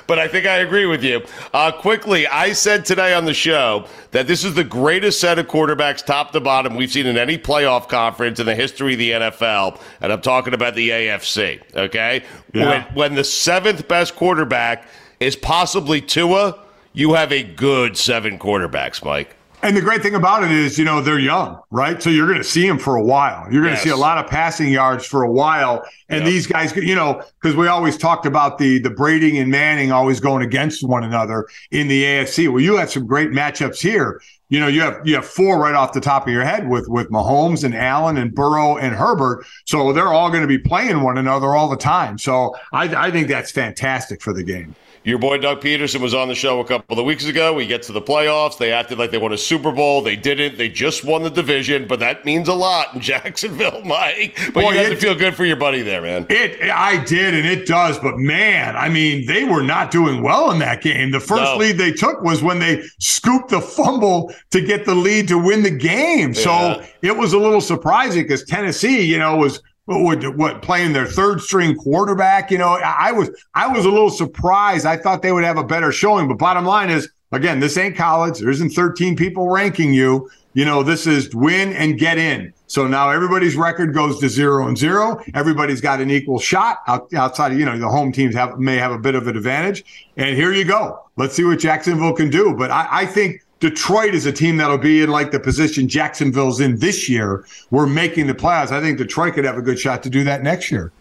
[0.06, 1.22] but I think I agree with you.
[1.52, 5.48] Uh, quickly, I said today on the show that this is the greatest set of
[5.48, 9.10] quarterbacks, top to bottom, we've seen in any playoff conference in the history of the
[9.10, 11.60] NFL, and I'm talking about the AFC.
[11.74, 12.22] Okay,
[12.54, 12.68] yeah.
[12.68, 14.86] when, when the seventh best quarterback
[15.18, 16.56] is possibly Tua,
[16.92, 19.34] you have a good seven quarterbacks, Mike.
[19.60, 22.00] And the great thing about it is, you know, they're young, right?
[22.00, 23.50] So you're going to see them for a while.
[23.50, 23.82] You're going yes.
[23.82, 25.84] to see a lot of passing yards for a while.
[26.08, 26.30] And yep.
[26.30, 30.20] these guys, you know, because we always talked about the the Brady and Manning always
[30.20, 32.48] going against one another in the AFC.
[32.48, 34.20] Well, you have some great matchups here.
[34.48, 36.88] You know, you have you have four right off the top of your head with
[36.88, 39.44] with Mahomes and Allen and Burrow and Herbert.
[39.66, 42.16] So they're all going to be playing one another all the time.
[42.16, 44.74] So I, I think that's fantastic for the game.
[45.08, 47.54] Your boy Doug Pederson was on the show a couple of weeks ago.
[47.54, 48.58] We get to the playoffs.
[48.58, 50.02] They acted like they won a Super Bowl.
[50.02, 50.58] They didn't.
[50.58, 54.38] They just won the division, but that means a lot in Jacksonville, Mike.
[54.52, 56.26] But boy, you had to feel good for your buddy there, man.
[56.28, 57.98] It, I did, and it does.
[57.98, 61.10] But man, I mean, they were not doing well in that game.
[61.10, 61.56] The first no.
[61.56, 65.62] lead they took was when they scooped the fumble to get the lead to win
[65.62, 66.34] the game.
[66.34, 71.06] So it was a little surprising because Tennessee, you know, was what, what playing their
[71.06, 72.50] third string quarterback.
[72.50, 74.84] You know, I was I was a little surprised.
[74.84, 77.96] I thought they would have a better showing, but bottom line is again, this ain't
[77.96, 78.38] college.
[78.38, 80.30] There isn't 13 people ranking you.
[80.52, 82.52] You know, this is win and get in.
[82.66, 85.22] So now everybody's record goes to zero and zero.
[85.32, 88.76] Everybody's got an equal shot out, outside of, you know, the home teams have may
[88.76, 89.84] have a bit of an advantage.
[90.16, 91.02] And here you go.
[91.16, 92.54] Let's see what Jacksonville can do.
[92.54, 96.60] But I, I think Detroit is a team that'll be in like the position Jacksonville's
[96.60, 97.44] in this year.
[97.70, 98.70] We're making the playoffs.
[98.70, 100.92] I think Detroit could have a good shot to do that next year.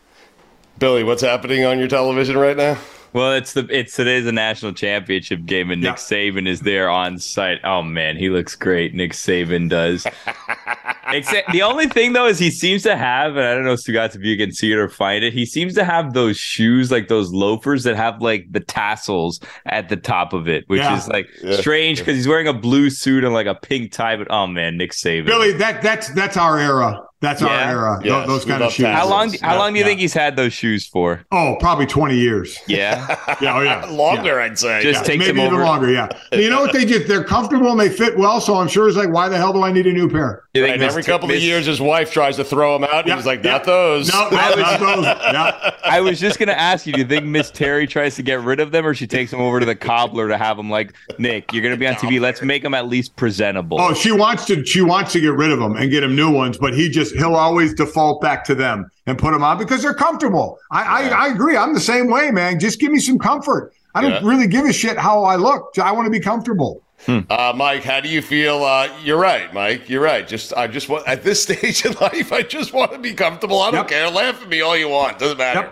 [0.80, 2.78] Billy, what's happening on your television right now?
[3.13, 5.96] Well, it's the it's today's the national championship game, and Nick yeah.
[5.96, 7.60] Saban is there on site.
[7.63, 8.93] Oh man, he looks great.
[8.93, 10.06] Nick Saban does.
[11.15, 14.15] Except the only thing though is he seems to have, and I don't know, Stugatz,
[14.15, 15.34] if you can see it or find it.
[15.34, 19.89] He seems to have those shoes, like those loafers that have like the tassels at
[19.89, 20.98] the top of it, which yeah.
[20.98, 21.58] is like yeah.
[21.58, 24.15] strange because he's wearing a blue suit and like a pink tie.
[24.15, 25.26] But oh man, Nick Saban.
[25.26, 27.07] Billy, that that's that's our era.
[27.20, 28.00] That's our era.
[28.04, 28.86] Yes, those we kind of shoes.
[28.86, 29.10] tassels.
[29.10, 29.30] How long?
[29.42, 29.90] How Yeah, long do you yeah.
[29.90, 31.26] think he's had those shoes for?
[31.32, 32.60] Oh, probably 20 years.
[32.68, 33.08] Yeah,
[33.42, 33.86] Yeah, oh yeah.
[33.90, 34.84] Longer, I'd say.
[34.84, 35.64] Just Yeah, takes maybe even over.
[35.64, 35.90] longer.
[35.92, 36.10] Yeah.
[36.38, 38.40] You know what they just they're comfortable and they fit well.
[38.40, 40.44] So I'm sure it's like, why the hell do I need a new pair?
[40.54, 42.84] You Right, think and every Miss- couple of years, his wife tries to throw him
[42.84, 43.52] out, and Yeah, he's like, yeah.
[43.54, 45.06] "Not those." No, I was- not those.
[45.06, 45.72] Yeah.
[45.84, 46.94] I was just gonna ask you.
[46.94, 49.42] Do you think Miss Terry tries to get rid of them, or she takes them
[49.42, 51.52] over to the cobbler to have them like Nick?
[51.54, 52.20] You're gonna be on TV.
[52.20, 53.80] Let's make them at least presentable.
[53.82, 54.64] Oh, she wants to.
[54.66, 57.07] She wants to get rid of them and get him new ones, but he just
[57.12, 60.60] he'll always default back to them and put them on because they're comfortable.
[60.72, 61.56] I I, I agree.
[61.58, 62.60] I'm the same way, man.
[62.60, 63.74] Just give me some comfort.
[63.96, 64.30] I don't Yeah.
[64.30, 65.72] really give a shit how I look.
[65.82, 66.84] I want to be comfortable.
[67.08, 68.64] Uh, Mike, how do you feel?
[68.64, 69.88] Uh, you're right, Mike.
[69.88, 70.28] You're right.
[70.28, 73.62] Just I just want at this stage in life, I just want to be comfortable.
[73.62, 73.88] I don't Yep.
[73.88, 74.10] care.
[74.10, 75.20] Laugh at me all you want.
[75.20, 75.70] Doesn't matter.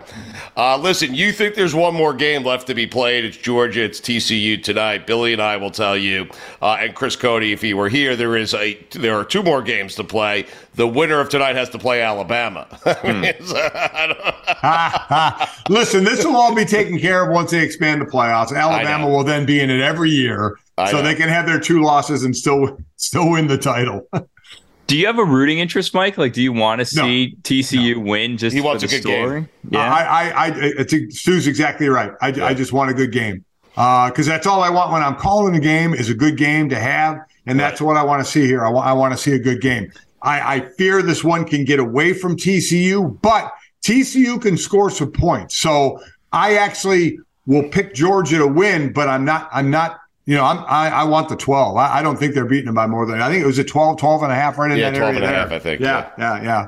[0.56, 3.26] Uh, listen, you think there's one more game left to be played?
[3.26, 3.84] It's Georgia.
[3.84, 5.06] It's TCU tonight.
[5.08, 6.30] Billy and I will tell you,
[6.62, 9.62] uh, and Chris Cody, if he were here, there is a there are two more
[9.62, 10.46] games to play.
[10.76, 12.68] The winner of tonight has to play Alabama.
[12.86, 17.64] I mean, it's, I don't- Listen, this will all be taken care of once they
[17.64, 18.56] expand the playoffs.
[18.56, 21.04] Alabama will then be in it every year, I so know.
[21.04, 24.08] they can have their two losses and still still win the title.
[24.88, 26.16] Do you have a rooting interest, Mike?
[26.16, 27.04] Like, do you want to No.
[27.08, 29.26] see TCU win just He for wants the a good game.
[29.26, 29.48] story?
[29.72, 29.80] Yeah.
[29.92, 32.12] I, I, I, it's, Stu's exactly right.
[32.22, 33.44] I, I just want a good game
[33.78, 36.70] uh, because that's all I want when I'm calling a game is a good game
[36.70, 38.64] to have, and that's what I want to see here.
[38.64, 39.92] I want, I want to see a good game.
[40.22, 45.12] I, I fear this one can get away from TCU, but TCU can score some
[45.12, 45.58] points.
[45.58, 46.00] So
[46.32, 49.50] I actually will pick Georgia to win, but I'm not.
[49.52, 49.98] I'm not.
[50.26, 51.78] You know, I'm, I, I want the 12.
[51.78, 53.64] I, I don't think they're beating them by more than, I think it was a
[53.64, 55.40] 12, 12 and a half right in Yeah, that 12 area and a there.
[55.40, 56.68] half, I think, Yeah, yeah, yeah.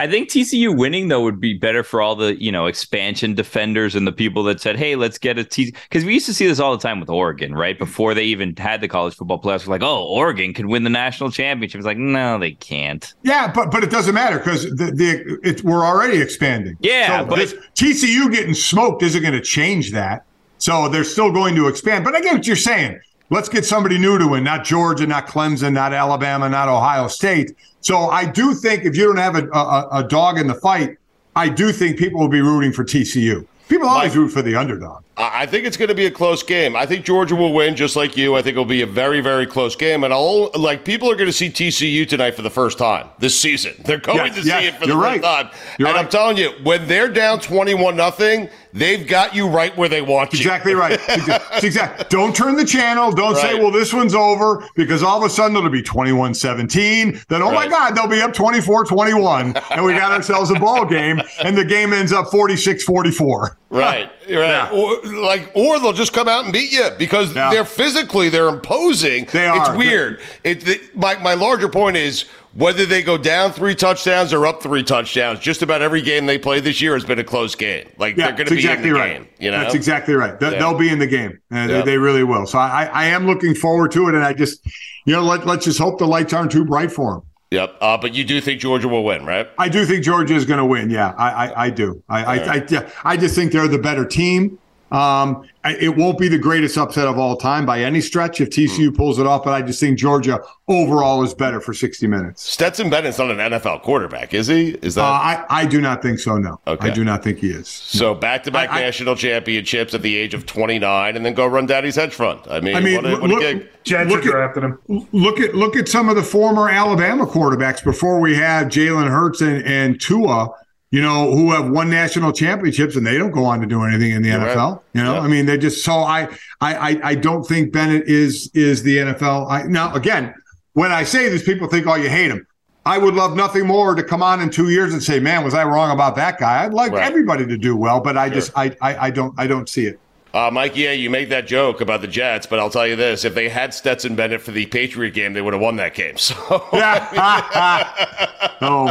[0.00, 3.96] I think TCU winning though would be better for all the you know expansion defenders
[3.96, 6.46] and the people that said, "Hey, let's get a TCU." Because we used to see
[6.46, 7.76] this all the time with Oregon, right?
[7.76, 10.88] Before they even had the college football playoffs, we're like, "Oh, Oregon can win the
[10.90, 13.12] national championship." It's like, no, they can't.
[13.24, 16.76] Yeah, but but it doesn't matter because the, the it, we're already expanding.
[16.78, 20.24] Yeah, so but- this, TCU getting smoked isn't going to change that.
[20.58, 22.04] So they're still going to expand.
[22.04, 23.00] But I get what you're saying.
[23.30, 27.56] Let's get somebody new to win, not Georgia, not Clemson, not Alabama, not Ohio State.
[27.80, 30.96] So I do think if you don't have a, a, a dog in the fight,
[31.36, 33.46] I do think people will be rooting for TCU.
[33.68, 35.04] People always root for the underdog.
[35.18, 36.76] I think it's going to be a close game.
[36.76, 38.36] I think Georgia will win, just like you.
[38.36, 40.04] I think it'll be a very, very close game.
[40.04, 43.38] And I'll like people are going to see TCU tonight for the first time this
[43.38, 43.74] season.
[43.84, 45.50] They're going Yes, to yes, see it for the you're first right.
[45.50, 45.58] time.
[45.78, 49.88] You're and I'm telling you, when they're down twenty-one nothing, they've got you right where
[49.88, 50.38] they want you.
[50.38, 50.98] Exactly right.
[51.08, 52.06] Exa- Exactly.
[52.10, 53.10] Don't turn the channel.
[53.10, 57.20] Don't say, well, this one's over because all of a sudden it'll be 21 17.
[57.28, 59.56] Then, oh my God, they'll be up 24 21.
[59.72, 61.20] And we got ourselves a ball game.
[61.42, 63.56] And the game ends up 46 44.
[63.70, 64.28] Right, right.
[64.28, 64.70] Yeah.
[65.12, 67.50] Like, or they'll just come out and beat you because Yeah.
[67.50, 69.26] they're physically they're imposing.
[69.32, 69.58] They are.
[69.58, 70.20] It's weird.
[70.44, 74.62] It, the, my my larger point is whether they go down three touchdowns or up
[74.62, 75.38] three touchdowns.
[75.38, 77.88] Just about every game they play this year has been a close game.
[77.98, 79.12] Like Yeah, they're going to be exactly in the right.
[79.18, 79.28] game.
[79.38, 80.38] You know, That's exactly right.
[80.40, 80.58] They, Yeah.
[80.58, 81.38] They'll be in the game.
[81.52, 81.66] Uh, Yeah.
[81.66, 82.46] they, they really will.
[82.46, 84.14] So I, I am looking forward to it.
[84.14, 84.66] And I just,
[85.04, 87.22] you know, let, let's just hope the lights aren't too bright for them.
[87.50, 87.76] Yep.
[87.80, 89.48] Uh, but you do think Georgia will win, right?
[89.58, 90.90] I do think Georgia is going to win.
[90.90, 92.02] Yeah, I, I, I do.
[92.08, 94.58] I, I, I, yeah, I just think they're the better team.
[94.90, 98.94] Um, it won't be the greatest upset of all time by any stretch if TCU
[98.96, 102.42] pulls it off, but I just think Georgia overall is better for 60 minutes.
[102.42, 104.70] Stetson Bennett's not an NFL quarterback, is he?
[104.80, 106.38] Is that Uh, I, I do not think so.
[106.38, 106.88] No, Okay.
[106.88, 107.68] I do not think he is.
[107.68, 108.14] so?
[108.14, 111.46] Back to back I- I- national championships at the age of 29, and then go
[111.46, 112.40] run daddy's hedge fund.
[112.50, 113.68] I mean, I mean, what a, what a look- gig.
[113.84, 115.06] Jets Look are at- drafting him.
[115.12, 119.40] Look at look at some of the former Alabama quarterbacks before we have Jalen Hurts
[119.42, 120.48] and, and Tua.
[120.90, 124.12] You know, who have won national championships and they don't go on to do anything
[124.12, 124.72] in the You're NFL.
[124.76, 124.80] right.
[124.94, 125.20] You know, Yeah.
[125.20, 126.28] I mean, they're just so I
[126.62, 129.50] I I, I don't think Bennett is is the NFL.
[129.50, 130.34] I, now again,
[130.72, 132.46] when I say this, people think, oh, you hate him.
[132.86, 135.52] I would love nothing more to come on in two years and say, man, was
[135.52, 136.64] I wrong about that guy?
[136.64, 137.02] I'd like Right.
[137.04, 140.00] everybody to do well, but I just I, I I don't I don't see it.
[140.34, 143.24] Uh, Mike, yeah, you make that joke about the Jets, but I'll tell you this:
[143.24, 146.16] if they had Stetson Bennett for the Patriot game, they would have won that game.
[146.18, 146.68] So oh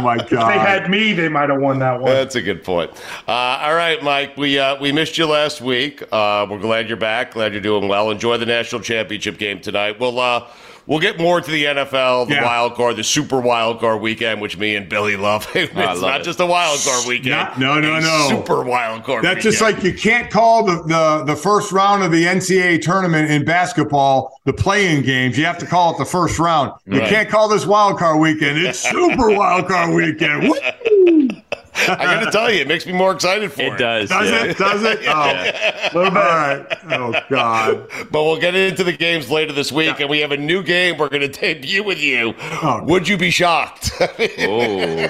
[0.02, 0.22] my god!
[0.22, 2.10] If they had me, they might have won that one.
[2.10, 2.90] that's a good point.
[3.28, 6.02] Uh, all right, Mike, we uh, we missed you last week.
[6.10, 7.34] Uh, we're glad you're back.
[7.34, 8.10] Glad you're doing well.
[8.10, 10.00] Enjoy the national championship game tonight.
[10.00, 10.48] We'll uh,
[10.88, 12.44] we'll get more to the NFL, the Yeah.
[12.44, 15.46] wild card, the super wild card weekend, which me and Billy love.
[15.54, 16.24] it's love not it.
[16.24, 17.30] just a wild card weekend.
[17.36, 18.26] Not- no, no, no.
[18.28, 19.22] Super wild card.
[19.24, 23.30] That's just like you can't call the, the, the first round of the NCAA tournament
[23.30, 25.36] in basketball the playing games.
[25.38, 26.72] You have to call it the first round.
[26.86, 27.08] You Right.
[27.08, 28.58] can't call this wild card weekend.
[28.58, 30.48] It's super wild card weekend.
[30.48, 31.28] Woo!
[31.88, 33.72] I got to tell you, it makes me more excited for it.
[33.74, 34.08] It does.
[34.08, 34.44] Does yeah.
[34.44, 34.56] it?
[34.58, 34.98] Does it?
[35.08, 36.16] Oh, A little bit.
[36.22, 36.78] all right.
[36.90, 37.88] Oh God.
[38.10, 40.98] But we'll get into the games later this week, and we have a new game
[40.98, 42.34] we're going to debut with you.
[42.40, 42.82] Oh.
[42.84, 43.90] Would you be shocked?
[44.00, 45.08] Oh,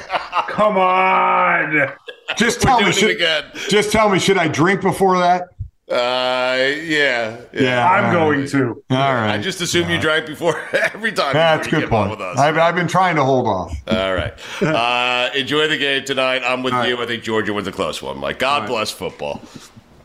[0.49, 1.93] Come on.
[2.37, 2.85] Just We're tell me.
[2.85, 3.45] doing it Should, again.
[3.69, 4.19] just tell me.
[4.19, 5.49] Should I drink before that?
[5.91, 7.91] Uh, yeah, yeah.
[7.91, 8.49] I'm all going right.
[8.51, 8.85] to.
[8.91, 11.33] All I just assume you drank before every time.
[11.33, 12.11] That's a before good you point.
[12.11, 12.39] with us.
[12.39, 13.73] I've, I've been trying to hold off.
[13.89, 14.35] All right.
[14.79, 16.43] Uh, enjoy the game tonight.
[16.45, 16.89] I'm with All right.
[16.91, 17.03] you.
[17.03, 18.19] I think Georgia wins a close one.
[18.19, 19.41] Mike, God bless football.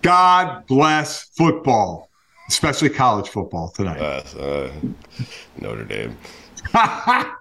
[0.01, 2.09] God bless football,
[2.49, 3.99] especially college football tonight.
[3.99, 4.71] Uh, uh,
[5.59, 6.17] Notre Dame.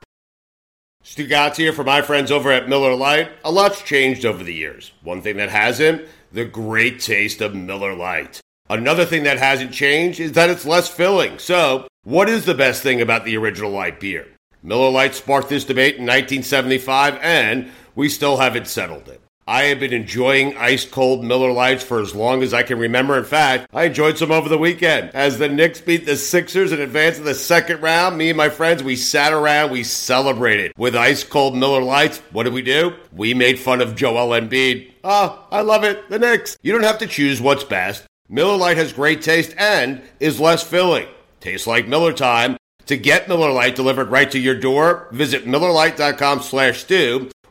[1.05, 3.31] Stugotz here for my friends over at Miller Lite.
[3.45, 4.93] A lot's changed over the years.
[5.03, 6.03] One thing that hasn't,
[6.33, 8.41] the great taste of Miller Lite.
[8.69, 11.39] Another thing that hasn't changed is that it's less filling.
[11.39, 14.27] So, what is the best thing about the original light beer?
[14.63, 19.22] Miller Lite sparked this debate in 1975, and we still haven't settled it.
[19.47, 23.19] I have been enjoying ice cold Miller Lites for as long as I can remember.
[23.19, 25.11] In fact, I enjoyed some over the weekend.
[25.15, 28.49] As the Knicks beat the Sixers in advance of the second round, me and my
[28.49, 32.19] friends, we sat around, we celebrated with ice cold Miller Lites.
[32.31, 32.95] What did we do?
[33.13, 34.93] We made fun of Joel Embiid.
[35.03, 36.09] Oh, I love it.
[36.09, 36.57] The Knicks.
[36.63, 38.05] You don't have to choose what's best.
[38.29, 41.09] Miller Lite has great taste and is less filling.
[41.41, 42.57] Tastes like Miller time.
[42.87, 47.31] To get Miller Lite delivered right to your door, visit MillerLite.com slash stew,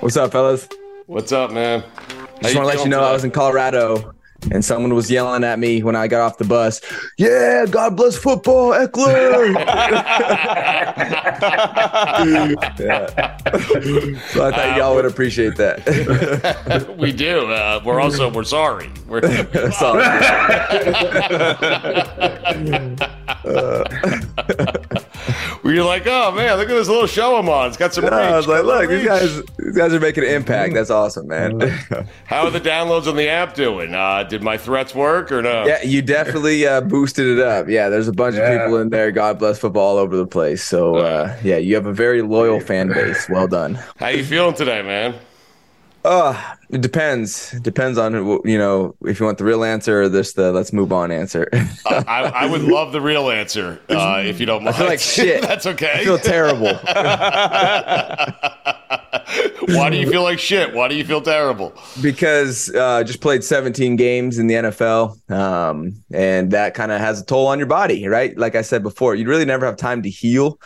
[0.00, 0.68] What's up, fellas?
[1.06, 1.82] What's up, man?
[2.42, 4.12] Just want to let you know I was in Colorado
[4.50, 6.80] and someone was yelling at me when I got off the bus.
[7.16, 9.54] Yeah, God bless football, Ekeler.
[12.78, 13.36] Yeah.
[14.32, 16.94] So I thought y'all would appreciate that.
[16.98, 17.50] we do.
[17.50, 18.90] Uh, we're also we're sorry.
[19.06, 19.78] We're, That's
[25.64, 25.70] all.
[25.72, 27.68] we're like, oh man, look at this little show I'm on.
[27.68, 28.04] It's got some.
[28.04, 30.74] No, I was like, got a look, these guys, these guys are making an impact.
[30.74, 31.60] That's awesome, man.
[32.26, 33.94] How are the downloads on the app doing?
[33.94, 35.66] Uh, did my threats work or no?
[35.66, 37.68] yeah, you definitely uh, boosted it up.
[37.68, 38.42] Yeah, there's a bunch Yeah.
[38.50, 39.10] of people in there.
[39.10, 40.62] God bless football all over the place.
[40.62, 43.28] So uh, yeah, you have a very loyal fan base.
[43.28, 43.78] Well done.
[43.96, 45.14] How you feeling today, man?
[46.04, 46.38] Uh,
[46.68, 47.54] it depends.
[47.54, 48.12] It depends on
[48.44, 51.48] you know if you want the real answer or this the let's move on answer.
[51.86, 54.74] Uh, I, I would love the real answer uh, if you don't mind.
[54.74, 55.42] I feel like shit.
[55.46, 56.00] That's okay.
[56.00, 56.74] I feel terrible.
[59.76, 60.72] Why do you feel like shit?
[60.72, 61.74] Why do you feel terrible?
[62.00, 67.20] because uh, just played 17 games in the NFL, um, and that kind of has
[67.20, 68.36] a toll on your body, right?
[68.38, 70.58] Like I said before, you really never have time to heal,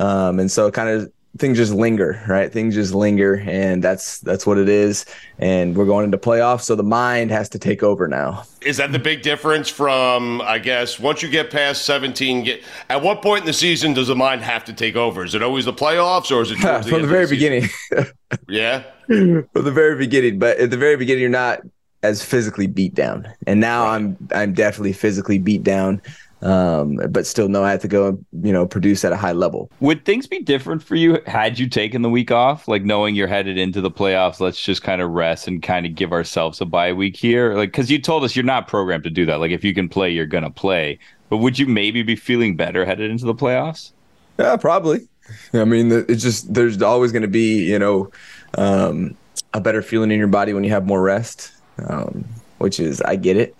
[0.00, 2.52] um, and so kind of things just linger, right?
[2.52, 5.04] Things just linger, and that's that's what it is.
[5.38, 8.44] And we're going into playoffs, so the mind has to take over now.
[8.60, 12.44] Is that the big difference from, I guess, once you get past 17?
[12.44, 15.24] Get, at what point in the season does the mind have to take over?
[15.24, 17.68] Is it always the playoffs or is it From the of very beginning.
[18.48, 18.82] Yeah.
[19.06, 21.60] From the very beginning, but at the very beginning, you're not
[22.02, 26.02] as physically beat down, and now I'm I'm definitely physically beat down,
[26.44, 29.70] um, but still know I have to go, you know, produce at a high level.
[29.80, 32.68] Would things be different for you had you taken the week off?
[32.68, 35.94] Like knowing you're headed into the playoffs, let's just kind of rest and kind of
[35.94, 37.54] give ourselves a bye week here.
[37.54, 39.40] Like, because you told us you're not programmed to do that.
[39.40, 40.98] Like, if you can play, you're going to play.
[41.30, 43.92] But would you maybe be feeling better headed into the playoffs?
[44.38, 45.08] Yeah, probably.
[45.54, 48.10] I mean, the- it's just there's always going to be, you know,
[48.58, 49.16] um,
[49.54, 51.52] a better feeling in your body when you have more rest,
[51.88, 52.24] um,
[52.58, 53.56] which is I get it.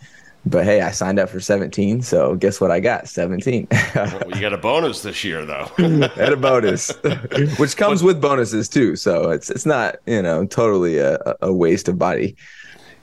[0.46, 3.08] But hey, I signed up for 17, so guess what I got?
[3.08, 3.68] 17.
[3.94, 5.70] Well, you got a bonus this year, though.
[5.78, 6.90] and a bonus,
[7.58, 8.96] which comes with bonuses too.
[8.96, 12.36] So it's it's not you know totally a, a waste of body.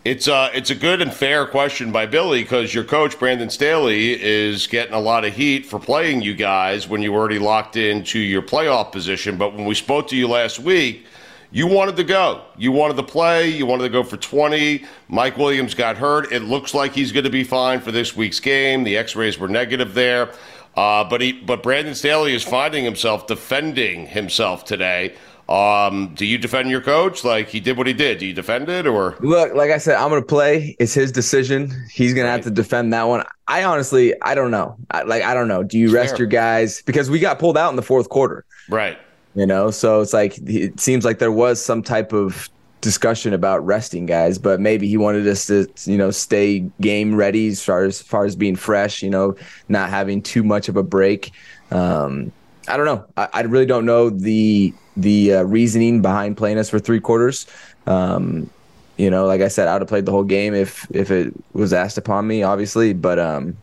[0.04, 4.22] It's uh, it's a good and fair question by Billy because your coach Brandon Staley
[4.22, 7.76] is getting a lot of heat for playing you guys when you were already locked
[7.76, 9.38] into your playoff position.
[9.38, 11.06] But when we spoke to you last week,
[11.52, 12.44] you wanted to go.
[12.58, 13.50] You wanted to play.
[13.50, 14.86] You wanted to go for 20.
[15.10, 16.32] Mike Williams got hurt.
[16.32, 18.84] It looks like he's going to be fine for this week's game.
[18.84, 20.32] The X-rays were negative there,
[20.76, 25.16] uh, but he but Brandon Staley is finding himself defending himself today
[25.50, 27.26] Um, do you defend your coach?
[27.26, 28.20] Like he did what he did.
[28.20, 29.54] Do you defend it or look?
[29.54, 30.78] Like I said, I'm going to play.
[30.80, 31.72] It's his decision.
[31.92, 32.22] He's right.
[32.24, 33.26] to have to defend that one.
[33.48, 34.78] I honestly, I don't know.
[34.92, 35.64] I, like I don't know.
[35.64, 38.46] Do you rest your guys because we got pulled out in the fourth quarter?
[38.70, 38.98] Right.
[39.34, 42.50] You know, so it's like it seems like there was some type of
[42.82, 47.48] discussion about resting guys, but maybe he wanted us to, you know, stay game ready
[47.48, 49.36] as far as, far as being fresh, you know,
[49.70, 51.32] not having too much of a break.
[51.70, 52.32] Um,
[52.68, 53.06] I don't know.
[53.16, 57.48] I, I, really don't know the the uh, reasoning behind playing us for three quarters.
[57.88, 58.50] Um,
[58.98, 61.34] you know, like I said, I would have played the whole game if if it
[61.54, 62.94] was asked upon me, obviously.
[62.94, 63.58] But um,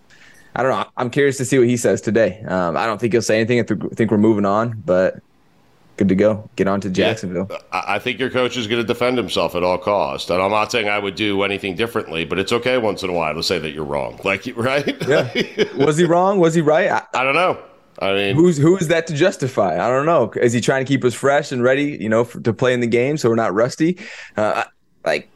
[0.57, 0.87] I don't know.
[0.97, 2.43] I'm curious to see what he says today.
[2.43, 3.61] Um, I don't think he'll say anything.
[3.61, 5.21] I think we're moving on, but
[5.99, 6.49] good to go.
[6.57, 7.49] Get on to Jacksonville.
[7.51, 10.31] Yeah, I think your coach is going to defend himself at all costs.
[10.31, 13.13] And I'm not saying I would do anything differently, but it's okay once in a
[13.13, 14.19] while to say that you're wrong.
[14.25, 14.97] Like, right?
[15.07, 15.31] Yeah.
[15.77, 16.39] Was he wrong?
[16.39, 16.91] Was he right?
[16.91, 17.63] I, I don't know.
[18.01, 19.75] I mean, who's who is that to justify?
[19.75, 20.31] I don't know.
[20.37, 22.79] Is he trying to keep us fresh and ready, you know, for, to play in
[22.79, 23.99] the game so we're not rusty?
[24.37, 24.63] Uh,
[25.05, 25.29] like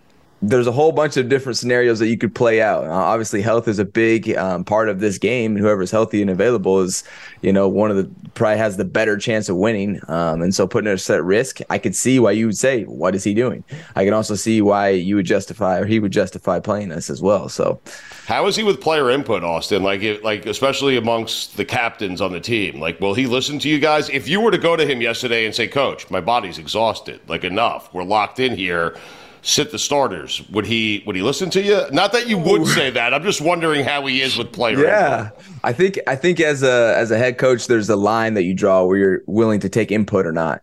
[0.43, 2.85] there's a whole bunch of different scenarios that you could play out.
[2.85, 5.53] Uh, obviously, health is a big um, part of this game.
[5.53, 7.05] And whoever's healthy and available is,
[7.43, 10.01] you know, one of the probably has the better chance of winning.
[10.09, 13.15] Um, and so putting us at risk, I could see why you would say, "What
[13.15, 13.63] is he doing?"
[13.95, 17.23] I can also see why you would justify or he would justify playing us as
[17.23, 17.49] well.
[17.49, 17.81] So,
[18.27, 19.85] how is he with player input, Austin?
[19.85, 22.81] Like, it, like especially amongst the captains on the team.
[22.81, 24.11] Like, will he listen to you guys?
[24.11, 27.21] If you were to go to him yesterday and say, "Coach, my body's exhausted.
[27.29, 27.95] Like, enough.
[27.95, 28.97] We're locked in here."
[29.43, 31.83] Sit the starters, would he would he listen to you?
[31.93, 33.13] Not that you would say that.
[33.13, 34.83] I'm just wondering how he is with player.
[34.83, 35.43] Yeah, input.
[35.65, 38.55] I think I think as a as a head coach, there's a line that you
[38.55, 40.63] draw where you're willing to take input or not.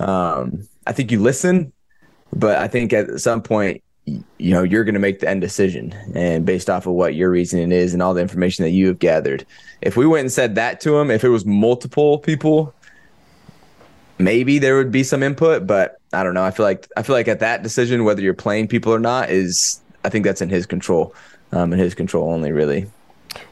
[0.00, 1.72] Um, I think you listen,
[2.32, 5.94] but I think at some point, you know, you're going to make the end decision,
[6.14, 8.98] and based off of what your reasoning is and all the information that you have
[8.98, 9.46] gathered.
[9.80, 12.74] If we went and said that to him, if it was multiple people,
[14.18, 16.44] maybe there would be some input, but I don't know.
[16.44, 19.30] I feel like I feel like at that decision, whether you're playing people or not,
[19.30, 21.14] is I think that's in his control,
[21.52, 22.86] um, in his control only, really.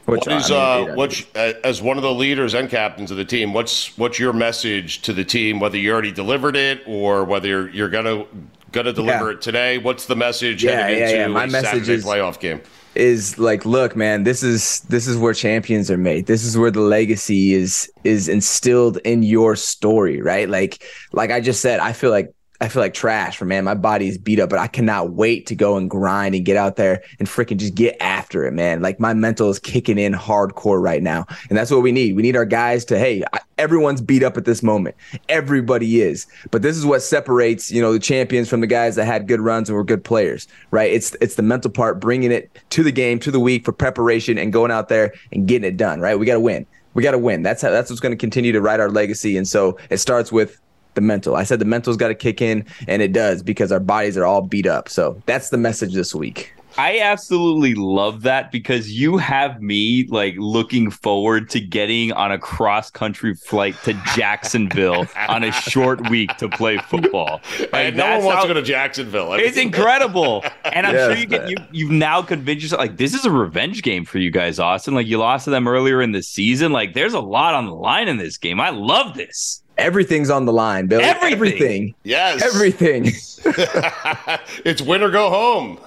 [0.05, 3.11] Which, what is I mean, uh, which uh, as one of the leaders and captains
[3.11, 3.53] of the team?
[3.53, 5.59] What's what's your message to the team?
[5.59, 8.25] Whether you already delivered it or whether you're, you're gonna
[8.71, 9.37] gonna deliver yeah.
[9.37, 11.27] it today, what's the message yeah, heading yeah, into yeah.
[11.27, 12.61] My a message Saturday is, playoff game?
[12.97, 16.25] Is like, look, man, this is this is where champions are made.
[16.25, 20.49] This is where the legacy is is instilled in your story, right?
[20.49, 20.83] Like,
[21.13, 23.63] like I just said, I feel like I feel like trash for man.
[23.63, 26.57] My body is beat up, but I cannot wait to go and grind and get
[26.57, 28.81] out there and freaking just get after it, man.
[28.81, 31.25] Like my mental is kicking in hardcore right now.
[31.49, 32.15] And that's what we need.
[32.15, 33.23] We need our guys to, hey,
[33.57, 34.95] everyone's beat up at this moment.
[35.29, 36.25] Everybody is.
[36.49, 39.39] But this is what separates, you know, the champions from the guys that had good
[39.39, 40.91] runs and were good players, right?
[40.91, 44.37] It's it's the mental part, bringing it to the game, to the week for preparation
[44.37, 46.17] and going out there and getting it done, right?
[46.17, 46.65] We got to win.
[46.93, 47.43] We got to win.
[47.43, 49.37] That's how, that's what's going to continue to write our legacy.
[49.37, 50.59] And so it starts with
[50.97, 51.35] the mental.
[51.35, 54.25] I said the mental's got to kick in, and it does because our bodies are
[54.25, 54.89] all beat up.
[54.89, 56.53] So that's the message this week.
[56.77, 62.37] I absolutely love that because you have me like looking forward to getting on a
[62.37, 67.41] cross country flight to Jacksonville on a short week to play football.
[67.73, 69.31] Like, no one wants how, to go to Jacksonville.
[69.31, 71.57] I mean, it's incredible, and I'm yes, sure you get you.
[71.71, 74.93] You've now convinced yourself like this is a revenge game for you guys, Austin.
[74.93, 76.71] Like you lost to them earlier in the season.
[76.71, 78.59] Like there's a lot on the line in this game.
[78.59, 79.63] I love this.
[79.77, 81.03] Everything's on the line, Billy.
[81.03, 81.33] Everything.
[81.33, 81.95] Everything.
[82.03, 82.41] Yes.
[82.43, 83.05] Everything.
[84.65, 85.79] it's win or go home.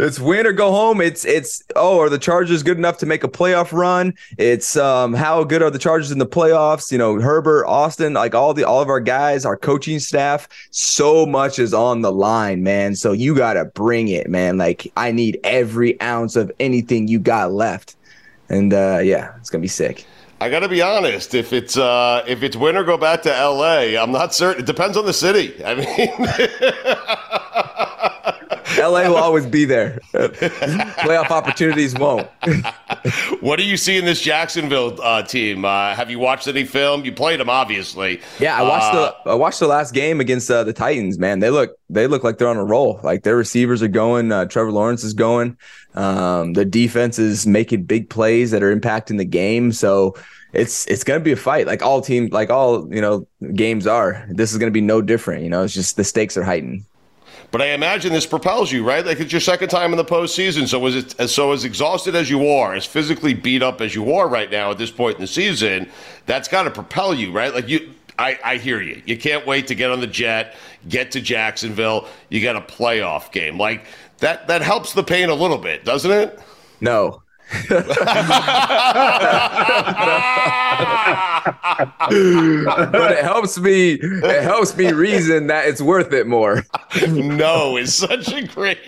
[0.00, 1.00] It's win or go home.
[1.00, 4.14] It's it's oh, are the Chargers good enough to make a playoff run?
[4.38, 6.92] It's um how good are the Chargers in the playoffs?
[6.92, 11.26] You know, Herbert, Austin, like all the all of our guys, our coaching staff, so
[11.26, 12.94] much is on the line, man.
[12.94, 14.56] So you gotta bring it, man.
[14.56, 17.96] Like I need every ounce of anything you got left.
[18.48, 20.06] And uh yeah, it's gonna be sick.
[20.40, 21.34] I got to be honest.
[21.34, 23.98] If it's uh, if it's winter, go back to L.A.
[23.98, 24.62] I'm not certain.
[24.62, 25.64] It depends on the city.
[25.64, 25.86] I mean,
[28.76, 29.08] L.A.
[29.08, 30.00] will always be there.
[30.12, 32.28] Playoff opportunities won't.
[33.40, 35.64] what do you see in this Jacksonville uh, team?
[35.64, 37.04] Uh, have you watched any film?
[37.04, 38.20] You played them, obviously.
[38.38, 41.18] Yeah, I watched the uh, I watched the last game against uh, the Titans.
[41.18, 43.00] Man, they look they look like they're on a roll.
[43.02, 44.30] Like their receivers are going.
[44.32, 45.56] Uh, Trevor Lawrence is going.
[45.94, 49.72] Um, the defense is making big plays that are impacting the game.
[49.72, 50.14] So
[50.52, 54.26] it's it's gonna be a fight, like all teams, like all you know games are.
[54.30, 55.42] This is gonna be no different.
[55.42, 56.84] You know, it's just the stakes are heightened.
[57.50, 59.04] But I imagine this propels you, right?
[59.04, 60.68] Like it's your second time in the postseason.
[60.68, 64.12] So as it so as exhausted as you are, as physically beat up as you
[64.12, 65.88] are right now at this point in the season,
[66.26, 67.54] that's got to propel you, right?
[67.54, 69.00] Like you, I, I hear you.
[69.06, 70.56] You can't wait to get on the jet,
[70.88, 72.06] get to Jacksonville.
[72.28, 73.58] You got a playoff game.
[73.58, 73.86] Like
[74.18, 76.38] that that helps the pain a little bit, doesn't it?
[76.80, 77.22] No.
[77.68, 77.86] But
[83.12, 83.92] it helps me.
[83.92, 86.66] It helps me reason that it's worth it more.
[87.08, 88.78] no, it's such a great.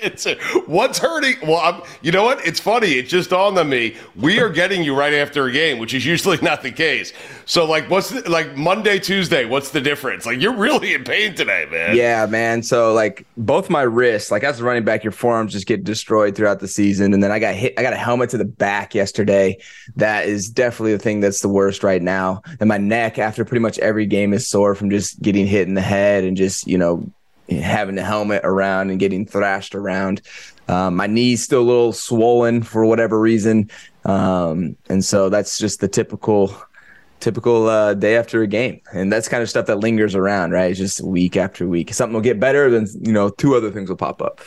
[0.00, 0.36] It's a,
[0.66, 1.36] what's hurting.
[1.42, 2.46] Well, I'm, you know what?
[2.46, 2.92] It's funny.
[2.92, 3.96] it's just on me.
[4.16, 7.12] We are getting you right after a game, which is usually not the case.
[7.48, 9.46] So, like, what's the, like Monday, Tuesday?
[9.46, 10.26] What's the difference?
[10.26, 11.96] Like, you're really in pain today, man.
[11.96, 12.62] Yeah, man.
[12.62, 16.34] So, like, both my wrists, like as a running back, your forearms just get destroyed
[16.34, 17.72] throughout the season, and then I got hit.
[17.78, 19.56] I got a helmet to the back yesterday.
[19.96, 22.42] That is definitely the thing that's the worst right now.
[22.60, 25.72] And my neck, after pretty much every game, is sore from just getting hit in
[25.72, 27.10] the head and just you know
[27.48, 30.20] having the helmet around and getting thrashed around.
[30.68, 33.70] Um, my knee's still a little swollen for whatever reason,
[34.04, 36.54] um, and so that's just the typical
[37.20, 40.70] typical uh, day after a game, and that's kind of stuff that lingers around, right?
[40.70, 41.92] It's just week after week.
[41.92, 44.40] Something will get better, then you know two other things will pop up.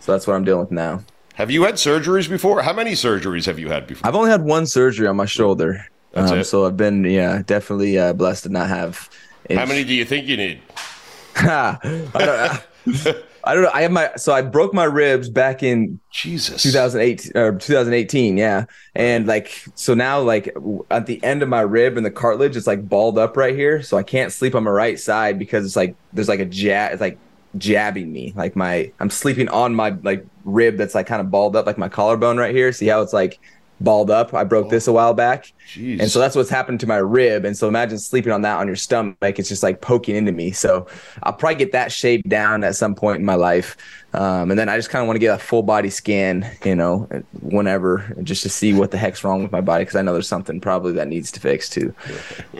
[0.00, 1.02] So that's what I'm dealing with now.
[1.34, 2.62] Have you had surgeries before?
[2.62, 4.06] How many surgeries have you had before?
[4.06, 5.86] I've only had one surgery on my shoulder.
[6.14, 6.42] Um.
[6.42, 9.08] So I've been, yeah, definitely uh, blessed to not have.
[9.48, 10.60] How many do you think you need?
[11.36, 13.70] I, don't, I don't know.
[13.72, 18.64] I have my so I broke my ribs back in Jesus 2008 or 2018, yeah.
[18.94, 20.54] And like so now like
[20.90, 23.82] at the end of my rib and the cartilage it's like balled up right here,
[23.82, 26.92] so I can't sleep on my right side because it's like there's like a jab
[26.92, 27.18] it's like
[27.56, 28.32] jabbing me.
[28.36, 31.78] Like my I'm sleeping on my like rib that's like kind of balled up like
[31.78, 32.72] my collarbone right here.
[32.72, 33.40] See how it's like
[33.80, 34.34] balled up.
[34.34, 35.52] I broke oh, this a while back.
[35.68, 36.00] Geez.
[36.00, 37.44] And so that's what's happened to my rib.
[37.44, 39.16] And so imagine sleeping on that on your stomach.
[39.20, 40.50] It's just like poking into me.
[40.50, 40.86] So
[41.24, 43.76] I'll probably get that shaved down at some point in my life.
[44.14, 46.74] Um, and then I just kind of want to get a full body scan, you
[46.74, 47.06] know,
[47.42, 50.26] whenever, just to see what the heck's wrong with my body because I know there's
[50.26, 51.94] something probably that needs to fix too.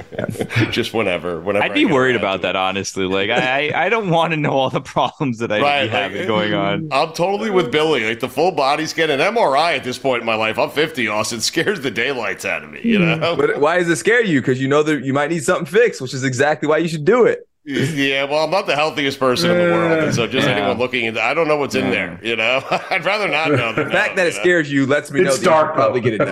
[0.70, 1.64] just whenever, whenever.
[1.64, 3.06] I'd be worried about that honestly.
[3.06, 6.26] Like I, I don't want to know all the problems that I right, have like,
[6.26, 6.88] going on.
[6.92, 8.06] I'm totally with Billy.
[8.06, 10.58] Like the full body scan and MRI at this point in my life.
[10.58, 12.82] I'm 50, Austin scares the daylights out of me.
[12.84, 13.20] You Mm.
[13.20, 13.36] know.
[13.36, 14.40] But why does it scare you?
[14.40, 17.04] Because you know that you might need something fixed, which is exactly why you should
[17.04, 17.48] do it.
[17.68, 20.54] Yeah, well, I'm not the healthiest person in the world, and so just yeah.
[20.54, 22.18] anyone looking into, I don't know what's in there.
[22.22, 23.74] You know, I'd rather not know.
[23.74, 24.40] the fact that it know?
[24.40, 26.24] scares you lets me it's know dark, that you probably get it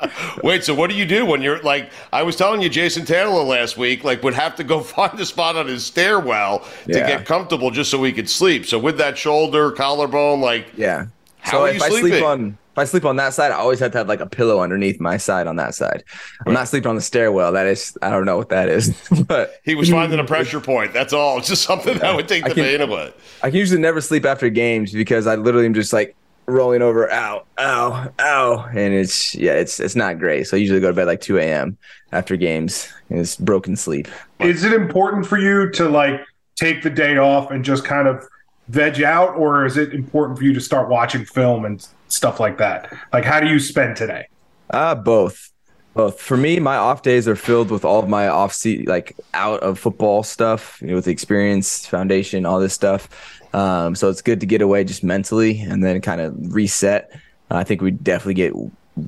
[0.00, 0.38] done.
[0.42, 1.90] Wait, so what do you do when you're like?
[2.10, 5.26] I was telling you, Jason Taylor last week, like would have to go find a
[5.26, 7.06] spot on his stairwell to yeah.
[7.06, 8.64] get comfortable just so he could sleep.
[8.64, 11.08] So with that shoulder, collarbone, like, yeah.
[11.40, 11.96] How so are you sleeping?
[11.96, 14.18] I sleep on if I sleep on that side, I always have to have like
[14.18, 16.02] a pillow underneath my side on that side.
[16.44, 17.52] I'm not sleeping on the stairwell.
[17.52, 18.92] That is, I don't know what that is.
[19.28, 20.92] but he was finding a pressure point.
[20.92, 21.38] That's all.
[21.38, 23.12] It's just something that would take the pain away.
[23.44, 26.16] I can usually never sleep after games because I literally am just like
[26.46, 30.48] rolling over, ow, ow, ow, and it's yeah, it's it's not great.
[30.48, 31.78] So I usually go to bed like 2 a.m.
[32.10, 34.08] after games, and it's broken sleep.
[34.40, 36.20] Is it important for you to like
[36.56, 38.26] take the day off and just kind of
[38.66, 42.58] veg out, or is it important for you to start watching film and stuff like
[42.58, 42.92] that?
[43.12, 44.28] Like, how do you spend today?
[44.70, 45.50] Uh, both.
[45.94, 46.20] Both.
[46.20, 49.60] For me, my off days are filled with all of my off seat, like out
[49.60, 53.08] of football stuff, you know, with the experience, foundation, all this stuff.
[53.54, 57.10] Um, so it's good to get away just mentally and then kind of reset.
[57.50, 58.52] I think we definitely get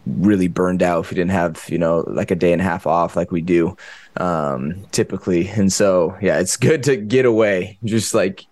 [0.07, 2.89] really burned out if we didn't have you know like a day and a half
[2.89, 3.77] off like we do
[4.17, 5.49] um typically.
[5.49, 7.79] And so yeah it's good to get away.
[7.85, 8.47] Just like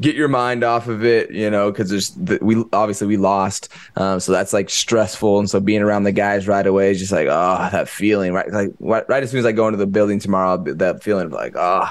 [0.00, 3.68] get your mind off of it you know because there's the, we obviously we lost
[3.96, 5.40] um so that's like stressful.
[5.40, 8.50] And so being around the guys right away is just like oh that feeling right
[8.50, 11.32] like right, right as soon as i go into the building tomorrow that feeling of
[11.32, 11.86] like oh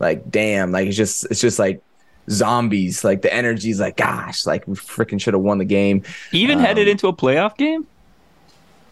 [0.00, 1.82] like damn like it's just it's just like
[2.30, 3.04] zombies.
[3.04, 6.02] Like the energy's like gosh like we freaking should have won the game.
[6.32, 7.86] Even um, headed into a playoff game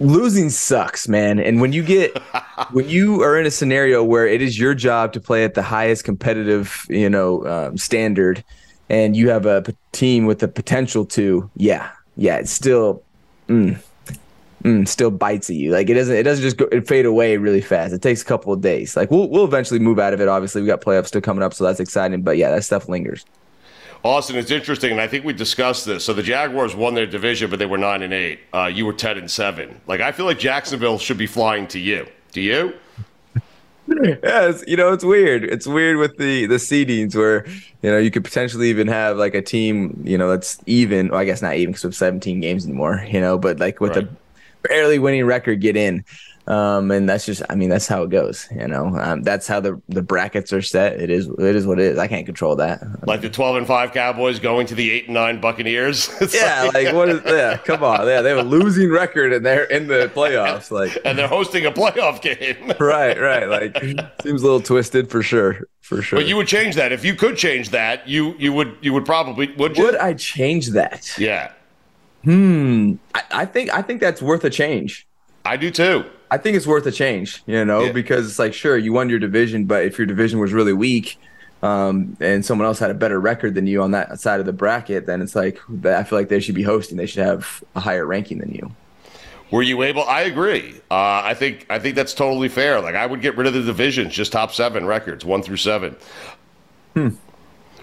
[0.03, 1.39] losing sucks, man.
[1.39, 2.17] And when you get
[2.73, 5.63] when you are in a scenario where it is your job to play at the
[5.63, 8.45] highest competitive, you know, um, standard,
[8.89, 13.03] and you have a p- team with the potential to, yeah, yeah, it's still,
[13.49, 13.81] mm,
[14.63, 15.73] mm, still bites at you.
[15.73, 17.93] Like it doesn't, it doesn't just go, it fade away really fast.
[17.93, 18.97] It takes a couple of days.
[18.97, 20.29] Like we'll we'll eventually move out of it.
[20.29, 22.23] Obviously, we got playoffs still coming up, so that's exciting.
[22.23, 23.25] But yeah, that stuff lingers.
[24.05, 26.05] Austin, it's interesting, and I think we discussed this.
[26.05, 28.41] So the Jaguars won their division, but they were nine and eight.
[28.53, 29.81] Uh, you were ten and seven.
[29.87, 32.07] Like I feel like Jacksonville should be flying to you.
[32.33, 32.75] Do you?
[33.87, 35.45] yes, you know, it's weird.
[35.45, 39.35] It's weird with the the seedings where you know you could potentially even have like
[39.35, 41.09] a team, you know, that's even.
[41.09, 43.81] Well, I guess not even because we have 17 games anymore, you know, but like
[43.81, 44.05] with right.
[44.05, 46.05] a barely winning record get in.
[46.47, 48.49] Um, and that's just, I mean, that's how it goes.
[48.51, 51.01] You know, um, that's how the the brackets are set.
[51.01, 51.99] It is, it is what it is.
[51.99, 52.83] I can't control that.
[53.07, 56.11] Like the twelve and five Cowboys going to the eight and nine Buccaneers.
[56.35, 57.21] yeah, like, like, what is?
[57.25, 58.07] Yeah, come on.
[58.09, 60.71] Yeah, they have a losing record and they're in the playoffs.
[60.83, 62.73] Like, and they're hosting a playoff game.
[62.81, 63.47] right, right.
[63.47, 63.77] Like,
[64.23, 65.69] seems a little twisted for sure.
[65.81, 66.19] For sure.
[66.19, 68.09] But you would change that if you could change that.
[68.09, 69.85] You you would you would probably would you?
[69.85, 71.17] Would I change that?
[71.19, 71.53] Yeah.
[72.25, 72.95] Hmm.
[73.15, 75.07] I, I think I think that's worth a change.
[75.45, 76.05] I do too.
[76.31, 77.93] I think it's worth a change, you know, yeah.
[77.93, 81.19] because it's like, sure, you won your division, but if your division was really weak
[81.63, 84.53] um, and someone else had a better record than you on that side of the
[84.53, 86.97] bracket, then it's like, I feel like they should be hosting.
[86.97, 88.75] They should have a higher ranking than you.
[89.51, 90.05] Were you able?
[90.05, 90.81] I agree.
[90.91, 92.81] Uh, I think I think that's totally fair.
[92.81, 95.95] Like I would get rid of the divisions, just top seven records, one through seven.
[96.95, 97.11] Hmm.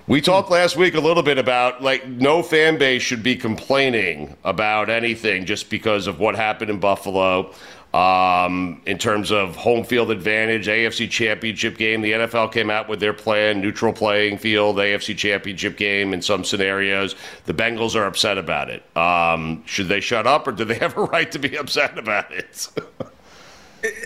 [0.09, 4.35] We talked last week a little bit about like no fan base should be complaining
[4.43, 7.53] about anything just because of what happened in Buffalo.
[7.93, 12.99] Um, in terms of home field advantage, AFC Championship game, the NFL came out with
[12.99, 17.15] their plan, neutral playing field, AFC Championship game in some scenarios.
[17.45, 18.81] The Bengals are upset about it.
[18.97, 22.31] Um, should they shut up, or do they have a right to be upset about
[22.31, 22.67] it?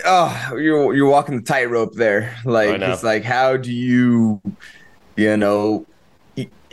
[0.04, 2.36] oh, you're you're walking the tightrope there.
[2.44, 4.42] Like it's like how do you,
[5.16, 5.86] you know,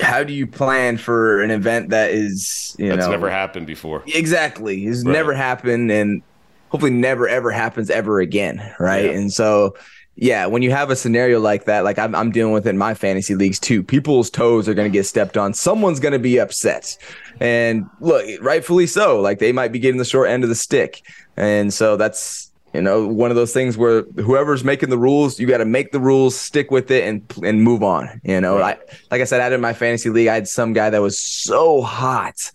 [0.01, 3.67] how do you plan for an event that is you know That's know never happened
[3.67, 4.03] before?
[4.07, 5.13] Exactly, it's right.
[5.13, 6.23] never happened, and
[6.69, 9.07] hopefully never ever happens ever again, right?
[9.07, 9.13] Yeah.
[9.13, 9.75] And so
[10.21, 12.93] yeah, when you have a scenario like that, like I'm, I'm dealing with in my
[12.93, 15.55] fantasy leagues too, people's toes are going to get stepped on.
[15.55, 16.99] Someone's going to be upset.
[17.41, 19.19] And look, rightfully so.
[19.19, 21.03] Like they might be getting the short end of the stick.
[21.39, 25.47] And so that's, you know, one of those things where whoever's making the rules, you
[25.47, 28.21] got to make the rules, stick with it, and and move on.
[28.23, 28.79] You know, right.
[28.79, 31.19] I, like I said, out in my fantasy league, I had some guy that was
[31.19, 32.53] so hot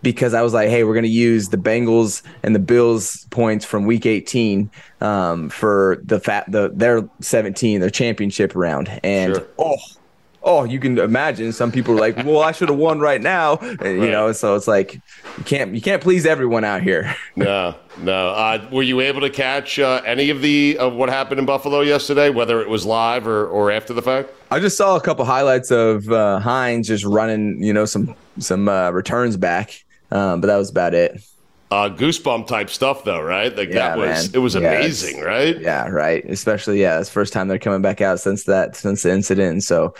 [0.00, 3.64] because I was like, hey, we're going to use the Bengals and the Bills points
[3.64, 9.46] from Week 18 um, for the fat the their 17 their championship round, and sure.
[9.58, 9.76] oh.
[10.42, 13.56] Oh, you can imagine some people are like, "Well, I should have won right now,"
[13.56, 13.92] and, right.
[13.92, 14.32] you know.
[14.32, 17.14] So it's like you can't you can't please everyone out here.
[17.36, 18.28] no, no.
[18.30, 21.80] Uh, were you able to catch uh, any of the of what happened in Buffalo
[21.80, 24.30] yesterday, whether it was live or, or after the fact?
[24.50, 28.68] I just saw a couple highlights of uh, Hines just running, you know, some some
[28.68, 31.22] uh, returns back um, but that was about it.
[31.70, 33.54] Uh, goosebump type stuff though, right?
[33.54, 34.30] Like yeah, that was man.
[34.34, 35.60] it was yeah, amazing, right?
[35.60, 36.24] Yeah, right.
[36.24, 39.64] Especially yeah, it's first time they're coming back out since that since the incident.
[39.64, 39.94] So,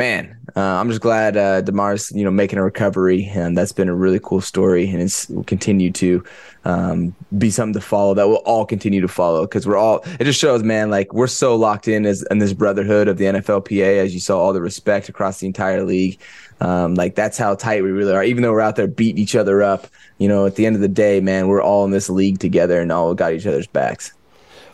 [0.00, 3.90] man, uh, I'm just glad uh, Damar's you know making a recovery, and that's been
[3.90, 6.24] a really cool story, and it's will continue to
[6.64, 8.14] um, be something to follow.
[8.14, 10.02] That we'll all continue to follow because we're all.
[10.18, 13.26] It just shows, man, like we're so locked in as in this brotherhood of the
[13.26, 13.98] NFLPA.
[13.98, 16.18] As you saw, all the respect across the entire league.
[16.62, 18.24] Um, like that's how tight we really are.
[18.24, 19.86] Even though we're out there beating each other up,
[20.16, 22.80] you know, at the end of the day, man, we're all in this league together
[22.80, 24.14] and all got each other's backs.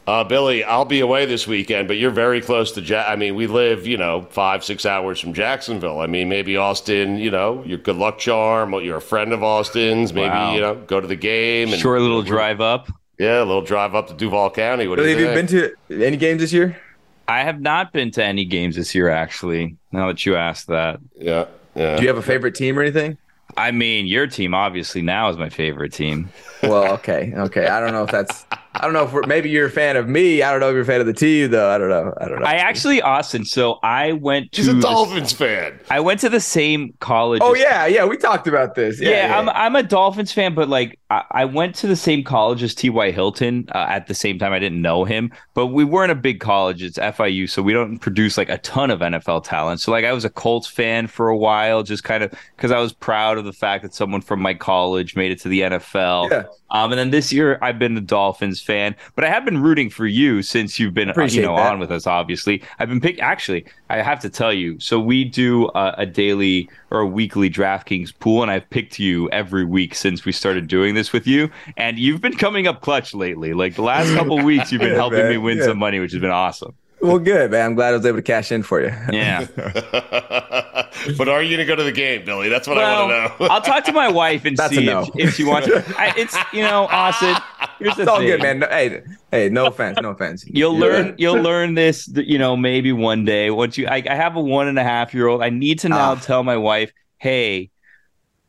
[0.06, 2.80] Uh, Billy, I'll be away this weekend, but you're very close to.
[2.80, 5.98] Ja- I mean, we live, you know, five six hours from Jacksonville.
[5.98, 7.16] I mean, maybe Austin.
[7.16, 8.72] You know, your good luck charm.
[8.74, 10.12] You're a friend of Austin's.
[10.12, 10.54] Maybe wow.
[10.54, 11.72] you know, go to the game.
[11.72, 12.88] And, Short little drive up.
[13.18, 14.86] Yeah, a little drive up to Duval County.
[14.86, 16.80] What Billy, have you been to any games this year?
[17.26, 19.76] I have not been to any games this year, actually.
[19.90, 21.46] Now that you asked that, yeah.
[21.74, 21.96] Yeah.
[21.96, 23.18] Do you have a favorite team or anything?
[23.56, 26.30] I mean, your team obviously now is my favorite team.
[26.62, 27.66] Well, okay, okay.
[27.66, 28.44] I don't know if that's.
[28.78, 30.42] I don't know if maybe you're a fan of me.
[30.42, 31.70] I don't know if you're a fan of the team, though.
[31.70, 32.12] I don't know.
[32.20, 32.46] I don't know.
[32.46, 33.44] I actually, Austin.
[33.44, 34.58] So I went to.
[34.58, 35.80] He's a Dolphins fan.
[35.88, 37.40] I went to the same college.
[37.42, 38.04] Oh yeah, yeah.
[38.04, 39.00] We talked about this.
[39.00, 39.38] Yeah, yeah, yeah.
[39.38, 42.74] I'm I'm a Dolphins fan, but like I, I went to the same college as
[42.74, 43.10] T.Y.
[43.12, 43.66] Hilton.
[43.74, 46.82] Uh, at the same time, I didn't know him, but we weren't a big college.
[46.82, 49.80] It's FIU, so we don't produce like a ton of NFL talent.
[49.80, 52.78] So like I was a Colts fan for a while, just kind of because I
[52.78, 56.30] was proud of the fact that someone from my college made it to the NFL.
[56.30, 56.44] Yeah.
[56.70, 59.88] Um, and then this year I've been a Dolphins fan, but I have been rooting
[59.88, 61.72] for you since you've been uh, you know that.
[61.72, 62.06] on with us.
[62.06, 63.22] Obviously, I've been pick.
[63.22, 64.78] Actually, I have to tell you.
[64.80, 69.30] So we do a, a daily or a weekly DraftKings pool, and I've picked you
[69.30, 71.50] every week since we started doing this with you.
[71.76, 73.54] And you've been coming up clutch lately.
[73.54, 75.30] Like the last couple weeks, you've been yeah, helping man.
[75.30, 75.64] me win yeah.
[75.64, 76.74] some money, which has been awesome.
[77.00, 77.66] Well, good, man.
[77.66, 78.92] I'm glad I was able to cash in for you.
[79.12, 79.46] Yeah.
[79.56, 82.48] but are you going to go to the game, Billy?
[82.48, 83.50] That's what well, I want to know.
[83.50, 85.02] I'll talk to my wife and That's see no.
[85.02, 85.68] if, if, she wants.
[85.96, 87.36] I, it's you know, Austin.
[87.78, 88.28] Here's the it's all thing.
[88.28, 88.58] good, man.
[88.60, 90.46] No, hey, hey, no offense, no offense.
[90.46, 91.14] You'll learn.
[91.18, 92.08] You'll learn this.
[92.14, 93.50] You know, maybe one day.
[93.50, 95.42] Once you, I, I have a one and a half year old.
[95.42, 96.14] I need to now ah.
[96.14, 97.70] tell my wife, hey,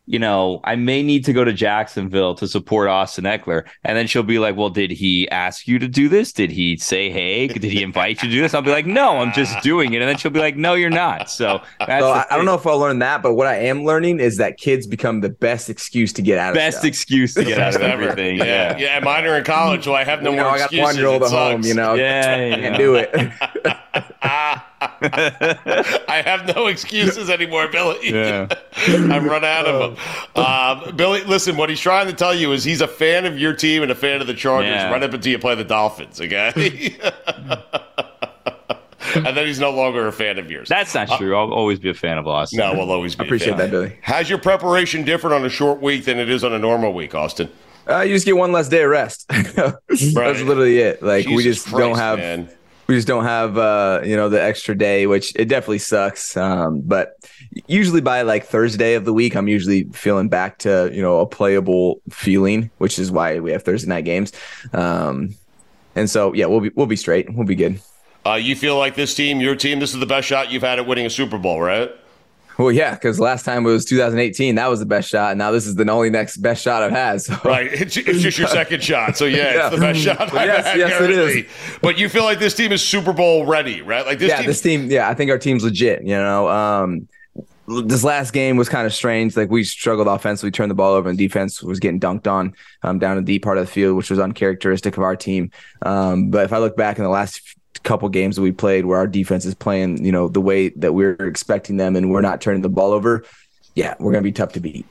[0.07, 3.67] you know, I may need to go to Jacksonville to support Austin Ekeler.
[3.83, 6.31] And then she'll be like, Well, did he ask you to do this?
[6.31, 8.53] Did he say, Hey, did he invite you to do this?
[8.53, 10.01] I'll be like, No, I'm just doing it.
[10.01, 11.29] And then she'll be like, No, you're not.
[11.29, 14.37] So, so I, don't know if I'll learn that, but what I am learning is
[14.37, 16.87] that kids become the best excuse to get out of Best stuff.
[16.87, 18.37] excuse to get out of everything.
[18.37, 18.77] Yeah.
[18.77, 18.99] Yeah.
[19.01, 20.73] Mine are in college, so I have no you more know, excuses.
[20.73, 21.95] I got one year old at home, you know.
[21.95, 22.35] Yeah.
[22.45, 22.55] yeah.
[22.55, 23.13] Can't do it.
[26.09, 28.11] I have no excuses anymore, Billy.
[28.11, 28.47] Yeah.
[28.75, 30.43] I've run out of them.
[30.43, 33.53] Um, Billy, listen, what he's trying to tell you is he's a fan of your
[33.53, 34.71] team and a fan of the Chargers.
[34.71, 34.91] Yeah.
[34.91, 36.97] Run up until you play the Dolphins, okay?
[39.15, 40.69] and then he's no longer a fan of yours.
[40.69, 41.35] That's not true.
[41.35, 42.59] I'll always be a fan of Austin.
[42.59, 43.23] No, we'll always be.
[43.23, 43.97] I appreciate that, Billy.
[44.01, 47.15] How's your preparation different on a short week than it is on a normal week,
[47.15, 47.49] Austin?
[47.89, 49.27] Uh, you just get one less day of rest.
[49.29, 51.01] That's literally it.
[51.01, 52.49] Like Jesus we just Christ, don't have man.
[52.87, 56.81] We just don't have uh you know the extra day which it definitely sucks um
[56.81, 57.15] but
[57.67, 61.25] usually by like thursday of the week i'm usually feeling back to you know a
[61.25, 64.31] playable feeling which is why we have thursday night games
[64.73, 65.35] um
[65.95, 67.79] and so yeah we'll be we'll be straight we'll be good
[68.25, 70.79] Uh, you feel like this team, your team, this is the best shot you've had
[70.79, 71.89] at winning a Super Bowl, right?
[72.57, 75.51] Well yeah because last time it was 2018 that was the best shot and now
[75.51, 77.71] this is the only next best shot i've had so Right.
[77.71, 79.15] It's, it's just your second shot.
[79.17, 79.67] So, yeah, Yeah.
[79.67, 81.45] it's the best shot I've yes, had yes, it is.
[81.81, 84.05] But you feel like this team is Super Bowl ready, right?
[84.05, 84.45] Like this yeah, team.
[84.47, 84.91] this team.
[84.91, 86.01] Yeah, I think our team's legit.
[86.01, 87.07] You know, um,
[87.67, 89.35] this last game was kind of strange.
[89.37, 92.53] Like we struggled offensively, turned the ball over, and defense was getting dunked on
[92.83, 95.51] um, down in the deep part of the field, which was uncharacteristic of our team.
[95.83, 97.41] Um, but if I look back in the last
[97.83, 100.93] couple games that we played, where our defense is playing, you know, the way that
[100.93, 103.23] we're expecting them, and we're not turning the ball over,
[103.75, 104.85] yeah, we're gonna be tough to beat.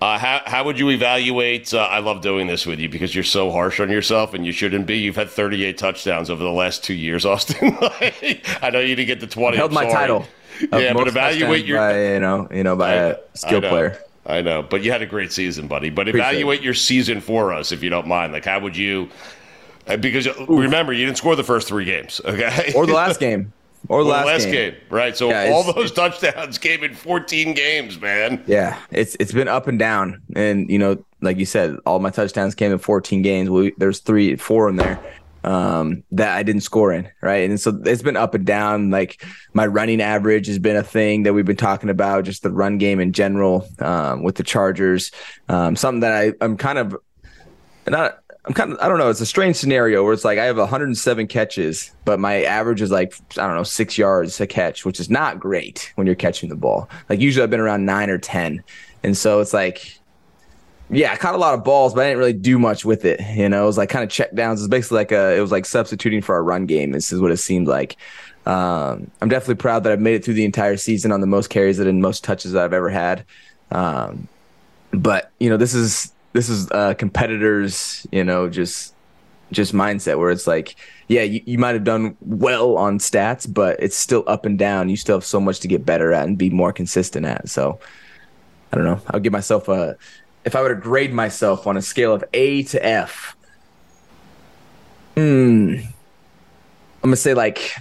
[0.00, 1.74] Uh, how, how would you evaluate?
[1.74, 4.52] Uh, I love doing this with you because you're so harsh on yourself and you
[4.52, 4.98] shouldn't be.
[4.98, 7.76] You've had 38 touchdowns over the last two years, Austin.
[7.80, 9.56] I know you didn't get the 20.
[9.56, 10.24] Held my title.
[10.72, 11.78] Yeah, but evaluate your.
[11.78, 13.98] by, you know, you know, by a skill I player.
[14.26, 15.88] I know, but you had a great season, buddy.
[15.88, 18.32] But Appreciate evaluate your season for us, if you don't mind.
[18.32, 19.08] Like, how would you?
[19.88, 22.72] Uh, Because remember, you didn't score the first three games, okay?
[22.74, 23.52] Or the last game.
[23.88, 24.74] Or the Or last, game.
[24.90, 25.16] right?
[25.16, 28.42] So Yeah, all those touchdowns came in 14 games, man.
[28.46, 32.10] Yeah, it's it's been up and down, and you know, like you said, all my
[32.10, 33.48] touchdowns came in 14 games.
[33.50, 35.00] We, there's three, four in there
[35.44, 37.48] um, that I didn't score in, right?
[37.48, 38.90] And so it's been up and down.
[38.90, 39.24] Like
[39.54, 42.78] my running average has been a thing that we've been talking about, just the run
[42.78, 45.12] game in general um, with the Chargers.
[45.48, 46.96] Um, something that I I'm kind of
[47.86, 48.18] not.
[48.48, 49.10] I'm kind of, I don't know.
[49.10, 52.90] It's a strange scenario where it's like I have 107 catches, but my average is
[52.90, 56.48] like, I don't know, six yards a catch, which is not great when you're catching
[56.48, 56.88] the ball.
[57.10, 58.64] Like usually I've been around nine or 10.
[59.02, 60.00] And so it's like,
[60.88, 63.20] yeah, I caught a lot of balls, but I didn't really do much with it.
[63.36, 64.62] You know, it was like kind of check downs.
[64.62, 66.92] It's basically like a, it was like substituting for our run game.
[66.92, 67.98] This is what it seemed like.
[68.46, 71.50] Um, I'm definitely proud that I've made it through the entire season on the most
[71.50, 73.26] carries and most touches that I've ever had.
[73.70, 74.26] Um,
[74.90, 78.94] but you know, this is, this is uh competitors, you know, just
[79.52, 80.76] just mindset where it's like,
[81.08, 84.88] yeah, you, you might have done well on stats, but it's still up and down.
[84.88, 87.48] You still have so much to get better at and be more consistent at.
[87.48, 87.78] So
[88.72, 89.00] I don't know.
[89.08, 89.96] I'll give myself a
[90.44, 93.36] if I were to grade myself on a scale of A to F.
[95.14, 95.74] Hmm.
[97.02, 97.76] I'm gonna say like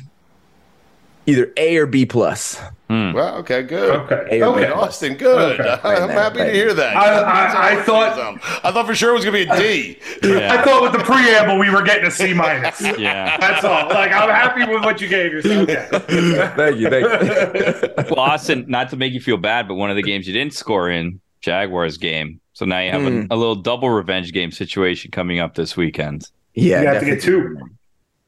[1.25, 2.59] either A or B plus.
[2.89, 3.95] Well, okay, good.
[4.11, 4.39] Okay.
[4.39, 4.67] A Okay.
[4.67, 5.59] Austin, good.
[5.59, 5.77] Okay.
[5.83, 6.95] I'm happy to hear that.
[6.95, 9.59] I- That's I- I thought- I thought for sure it was going to be a
[9.59, 9.99] D.
[10.23, 12.79] I thought with the preamble we were getting a C minus.
[12.97, 13.37] Yeah.
[13.37, 13.89] That's all.
[13.89, 15.69] Like I'm happy with what you gave yourself.
[15.69, 15.87] Okay.
[16.55, 18.05] thank you, thank you.
[18.15, 20.53] Well, Austin, not to make you feel bad, but one of the games you didn't
[20.53, 22.39] score in, Jaguars game.
[22.53, 23.25] So now you have Hmm.
[23.29, 26.29] a, a little double revenge game situation coming up this weekend.
[26.55, 27.57] yeah, you have to get two.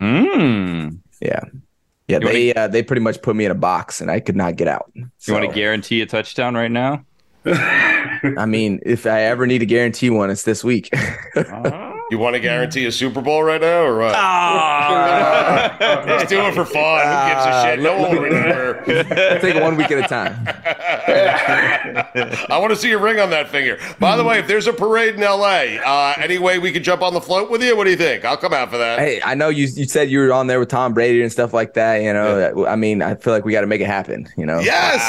[0.01, 0.99] Mm.
[1.21, 1.41] Yeah.
[2.09, 4.19] Yeah, You wanna- they uh, they pretty much put me in a box and I
[4.19, 4.91] could not get out.
[4.95, 7.05] You want to guarantee a touchdown right now?
[7.45, 10.89] I mean, if I ever need to guarantee one, it's this week.
[12.11, 14.13] You want to guarantee a Super Bowl right now or what?
[14.15, 15.77] Ah.
[16.07, 17.05] Let's do it for fun.
[17.07, 17.79] Who gives a shit?
[17.79, 18.83] No one will remember.
[19.39, 20.35] Take it one week at a time.
[21.49, 23.77] I want to see a ring on that finger.
[23.99, 27.01] By the way, if there's a parade in LA, uh, any way we could jump
[27.01, 27.75] on the float with you?
[27.75, 28.25] What do you think?
[28.25, 28.99] I'll come out for that.
[28.99, 31.53] Hey, I know you you said you were on there with Tom Brady and stuff
[31.53, 31.97] like that.
[32.01, 34.27] You know, that, I mean, I feel like we got to make it happen.
[34.37, 34.99] You know, Yes.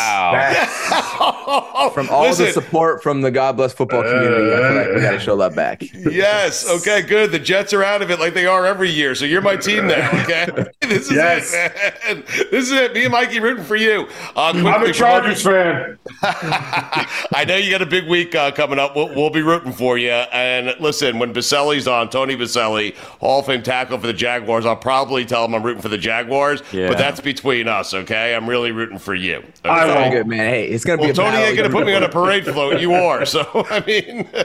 [1.21, 1.91] Wow.
[1.95, 5.01] from all Listen, the support from the God Bless Football community, I feel like we
[5.01, 5.83] got to show that back.
[5.95, 6.69] Yes.
[6.69, 7.03] Okay.
[7.03, 7.33] Good.
[7.33, 9.15] The Jets are out of it like they are every year.
[9.15, 10.09] So you're my team now.
[10.23, 10.49] Okay.
[10.91, 11.55] This is Yes.
[11.55, 11.73] it,
[12.17, 12.25] man.
[12.51, 12.93] This is it.
[12.95, 14.09] Me and Mikey rooting for you.
[14.35, 15.99] Uh, I'm a Chargers fan.
[17.35, 18.95] I know you got a big week uh, coming up.
[18.95, 20.11] We'll, we'll be rooting for you.
[20.11, 24.77] And listen, when Boselli's on, Tony Boselli, Hall of Fame tackle for the Jaguars, I'll
[24.77, 26.63] probably tell him I'm rooting for the Jaguars.
[26.73, 26.89] Yeah.
[26.89, 27.95] But that's between us.
[27.95, 28.35] Okay.
[28.35, 29.37] I'm really rooting for you.
[29.37, 29.51] Okay?
[29.65, 30.39] I Very good, man.
[30.39, 31.47] Hey, it's gonna be well, a Tony battle.
[31.47, 32.81] ain't going to put me on a parade float.
[32.81, 33.25] You are.
[33.25, 34.29] So, I mean.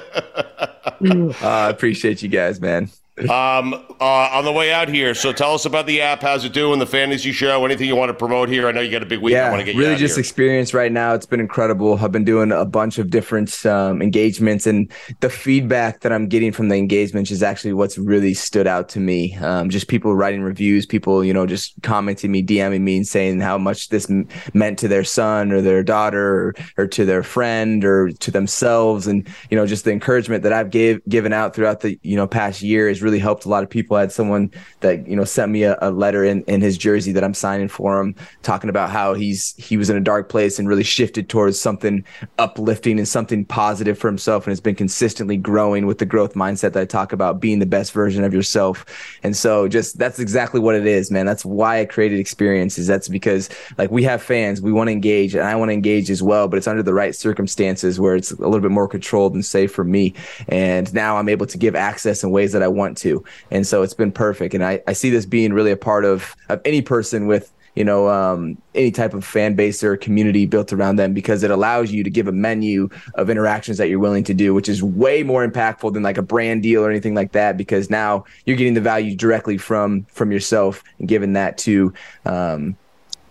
[1.02, 2.90] Uh, I appreciate you guys, man.
[3.18, 6.22] Um, uh, on the way out here, so tell us about the app.
[6.22, 6.80] How's it doing?
[6.80, 7.64] The fantasy show?
[7.64, 8.68] Anything you want to promote here?
[8.68, 9.36] I know you got a big week.
[9.36, 10.20] I yeah, want to get you really just here.
[10.20, 11.14] experience right now.
[11.14, 11.98] It's been incredible.
[12.02, 14.92] I've been doing a bunch of different um, engagements, and
[15.22, 19.00] the feedback that I'm getting from the engagements is actually what's really stood out to
[19.00, 19.34] me.
[19.36, 23.40] Um, just people writing reviews, people you know just commenting me, DMing me, and saying
[23.40, 27.24] how much this m- meant to their son or their daughter or, or to their
[27.24, 31.56] friend or to themselves, and you know just the encouragement that I've gave given out
[31.56, 33.96] throughout the you know past year is really helped a lot of people.
[33.96, 34.52] I had someone
[34.82, 37.70] that you know sent me a, a letter in, in his jersey that I'm signing
[37.70, 41.30] for him, talking about how he's he was in a dark place and really shifted
[41.30, 42.04] towards something
[42.40, 46.74] uplifting and something positive for himself, and has been consistently growing with the growth mindset
[46.74, 48.86] that I talk about, being the best version of yourself.
[49.24, 51.26] And so, just that's exactly what it is, man.
[51.26, 52.88] That's why I created experiences.
[52.88, 56.10] That's because like we have fans, we want to engage, and I want to engage
[56.10, 59.36] as well, but it's under the right circumstances where it's a little bit more controlled
[59.36, 60.14] and safe for me.
[60.48, 63.24] And now I'm able to give access in ways that I want to.
[63.52, 64.54] And so it's been perfect.
[64.54, 67.84] And I, I see this being really a part of, of any person with you
[67.84, 71.92] know, um, any type of fan base or community built around them because it allows
[71.92, 75.24] you to give a menu of interactions that you're willing to do, which is way
[75.24, 77.58] more impactful than like a brand deal or anything like that.
[77.58, 81.94] Because now you're getting the value directly from from yourself and giving that to
[82.26, 82.78] um,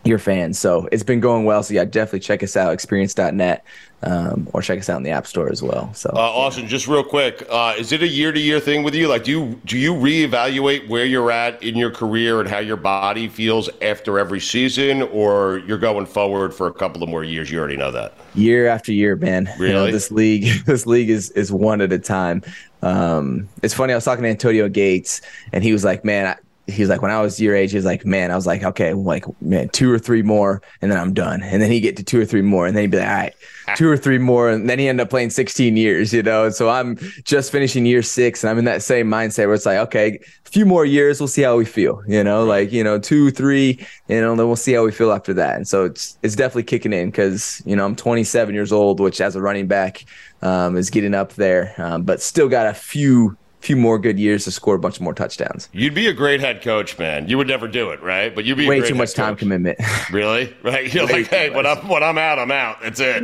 [0.04, 0.58] your fans.
[0.58, 1.62] So it's been going well.
[1.62, 3.64] So yeah, definitely check us out, experience.net,
[4.04, 5.92] um, or check us out in the App Store as well.
[5.94, 8.94] So uh, Austin, just real quick, uh, is it a year to year thing with
[8.94, 9.08] you?
[9.08, 12.76] Like, do you do you reevaluate where you're at in your career and how your
[12.76, 17.50] body feels after every season, or you're going forward for a couple of more years?
[17.50, 18.14] You already know that.
[18.34, 19.48] Year after year, man.
[19.58, 22.42] Really, you know, this league, this league is is one at a time.
[22.82, 23.94] Um, it's funny.
[23.94, 26.36] I was talking to Antonio Gates, and he was like, "Man, I,
[26.66, 29.24] he's like when I was your age, he's like, man, I was like, okay, like
[29.42, 31.42] man, two or three more, and then I'm done.
[31.42, 33.14] And then he get to two or three more, and then he'd be like, all
[33.14, 33.34] right,
[33.76, 36.46] two or three more, and then he ended up playing 16 years, you know.
[36.46, 39.66] And so I'm just finishing year six, and I'm in that same mindset where it's
[39.66, 42.82] like, okay, a few more years, we'll see how we feel, you know, like you
[42.82, 45.56] know, two, three, you know, then we'll see how we feel after that.
[45.56, 49.20] And so it's it's definitely kicking in because you know I'm 27 years old, which
[49.20, 50.04] as a running back
[50.42, 54.44] um, is getting up there, um, but still got a few few more good years
[54.44, 55.68] to score a bunch more touchdowns.
[55.72, 57.28] You'd be a great head coach, man.
[57.28, 58.34] You would never do it, right?
[58.34, 59.40] But you'd be way too much time coach.
[59.40, 59.78] commitment.
[60.12, 60.54] Really?
[60.62, 60.92] Right?
[60.92, 62.80] You're like, hey, when I'm when I'm out, I'm out.
[62.82, 63.22] That's it.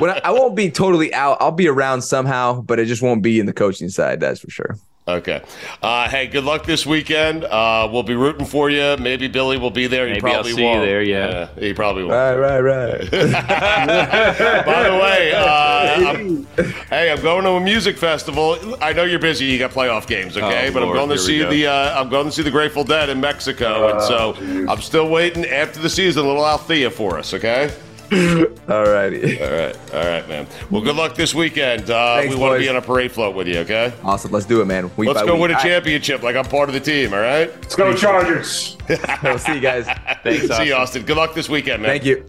[0.00, 1.38] when I, I won't be totally out.
[1.40, 4.20] I'll be around somehow, but it just won't be in the coaching side.
[4.20, 4.76] That's for sure.
[5.08, 5.40] Okay.
[5.82, 7.44] Uh, hey, good luck this weekend.
[7.44, 8.96] Uh, we'll be rooting for you.
[8.98, 10.06] Maybe Billy will be there.
[10.06, 10.80] Maybe he probably I'll see won't.
[10.80, 11.02] you there.
[11.02, 11.48] Yeah.
[11.56, 12.14] he probably won't.
[12.14, 13.10] Right, right, right.
[14.66, 16.46] By the way, uh, I'm,
[16.88, 18.76] hey, I'm going to a music festival.
[18.82, 19.44] I know you're busy.
[19.44, 20.70] You got playoff games, okay?
[20.70, 21.50] Oh, but Lord, I'm going to see go.
[21.50, 24.34] the uh, I'm going to see the Grateful Dead in Mexico, and so
[24.68, 26.24] I'm still waiting after the season.
[26.24, 27.72] A little Althea for us, okay?
[28.68, 29.40] All righty.
[29.42, 30.46] All right, all right, man.
[30.70, 31.90] Well, good luck this weekend.
[31.90, 33.92] Uh, Thanks, we want to be on a parade float with you, okay?
[34.04, 34.30] Awesome.
[34.30, 34.90] Let's do it, man.
[34.96, 35.42] Week Let's go week.
[35.42, 37.12] win a championship like I'm part of the team.
[37.12, 37.50] All right.
[37.62, 38.76] Let's go, Chargers.
[39.22, 39.86] We'll see you guys.
[40.22, 40.72] Thanks, See you, Austin.
[40.74, 41.02] Austin.
[41.04, 41.90] Good luck this weekend, man.
[41.90, 42.28] Thank you.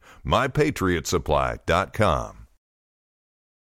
[0.25, 2.40] MyPatriotSupply.com.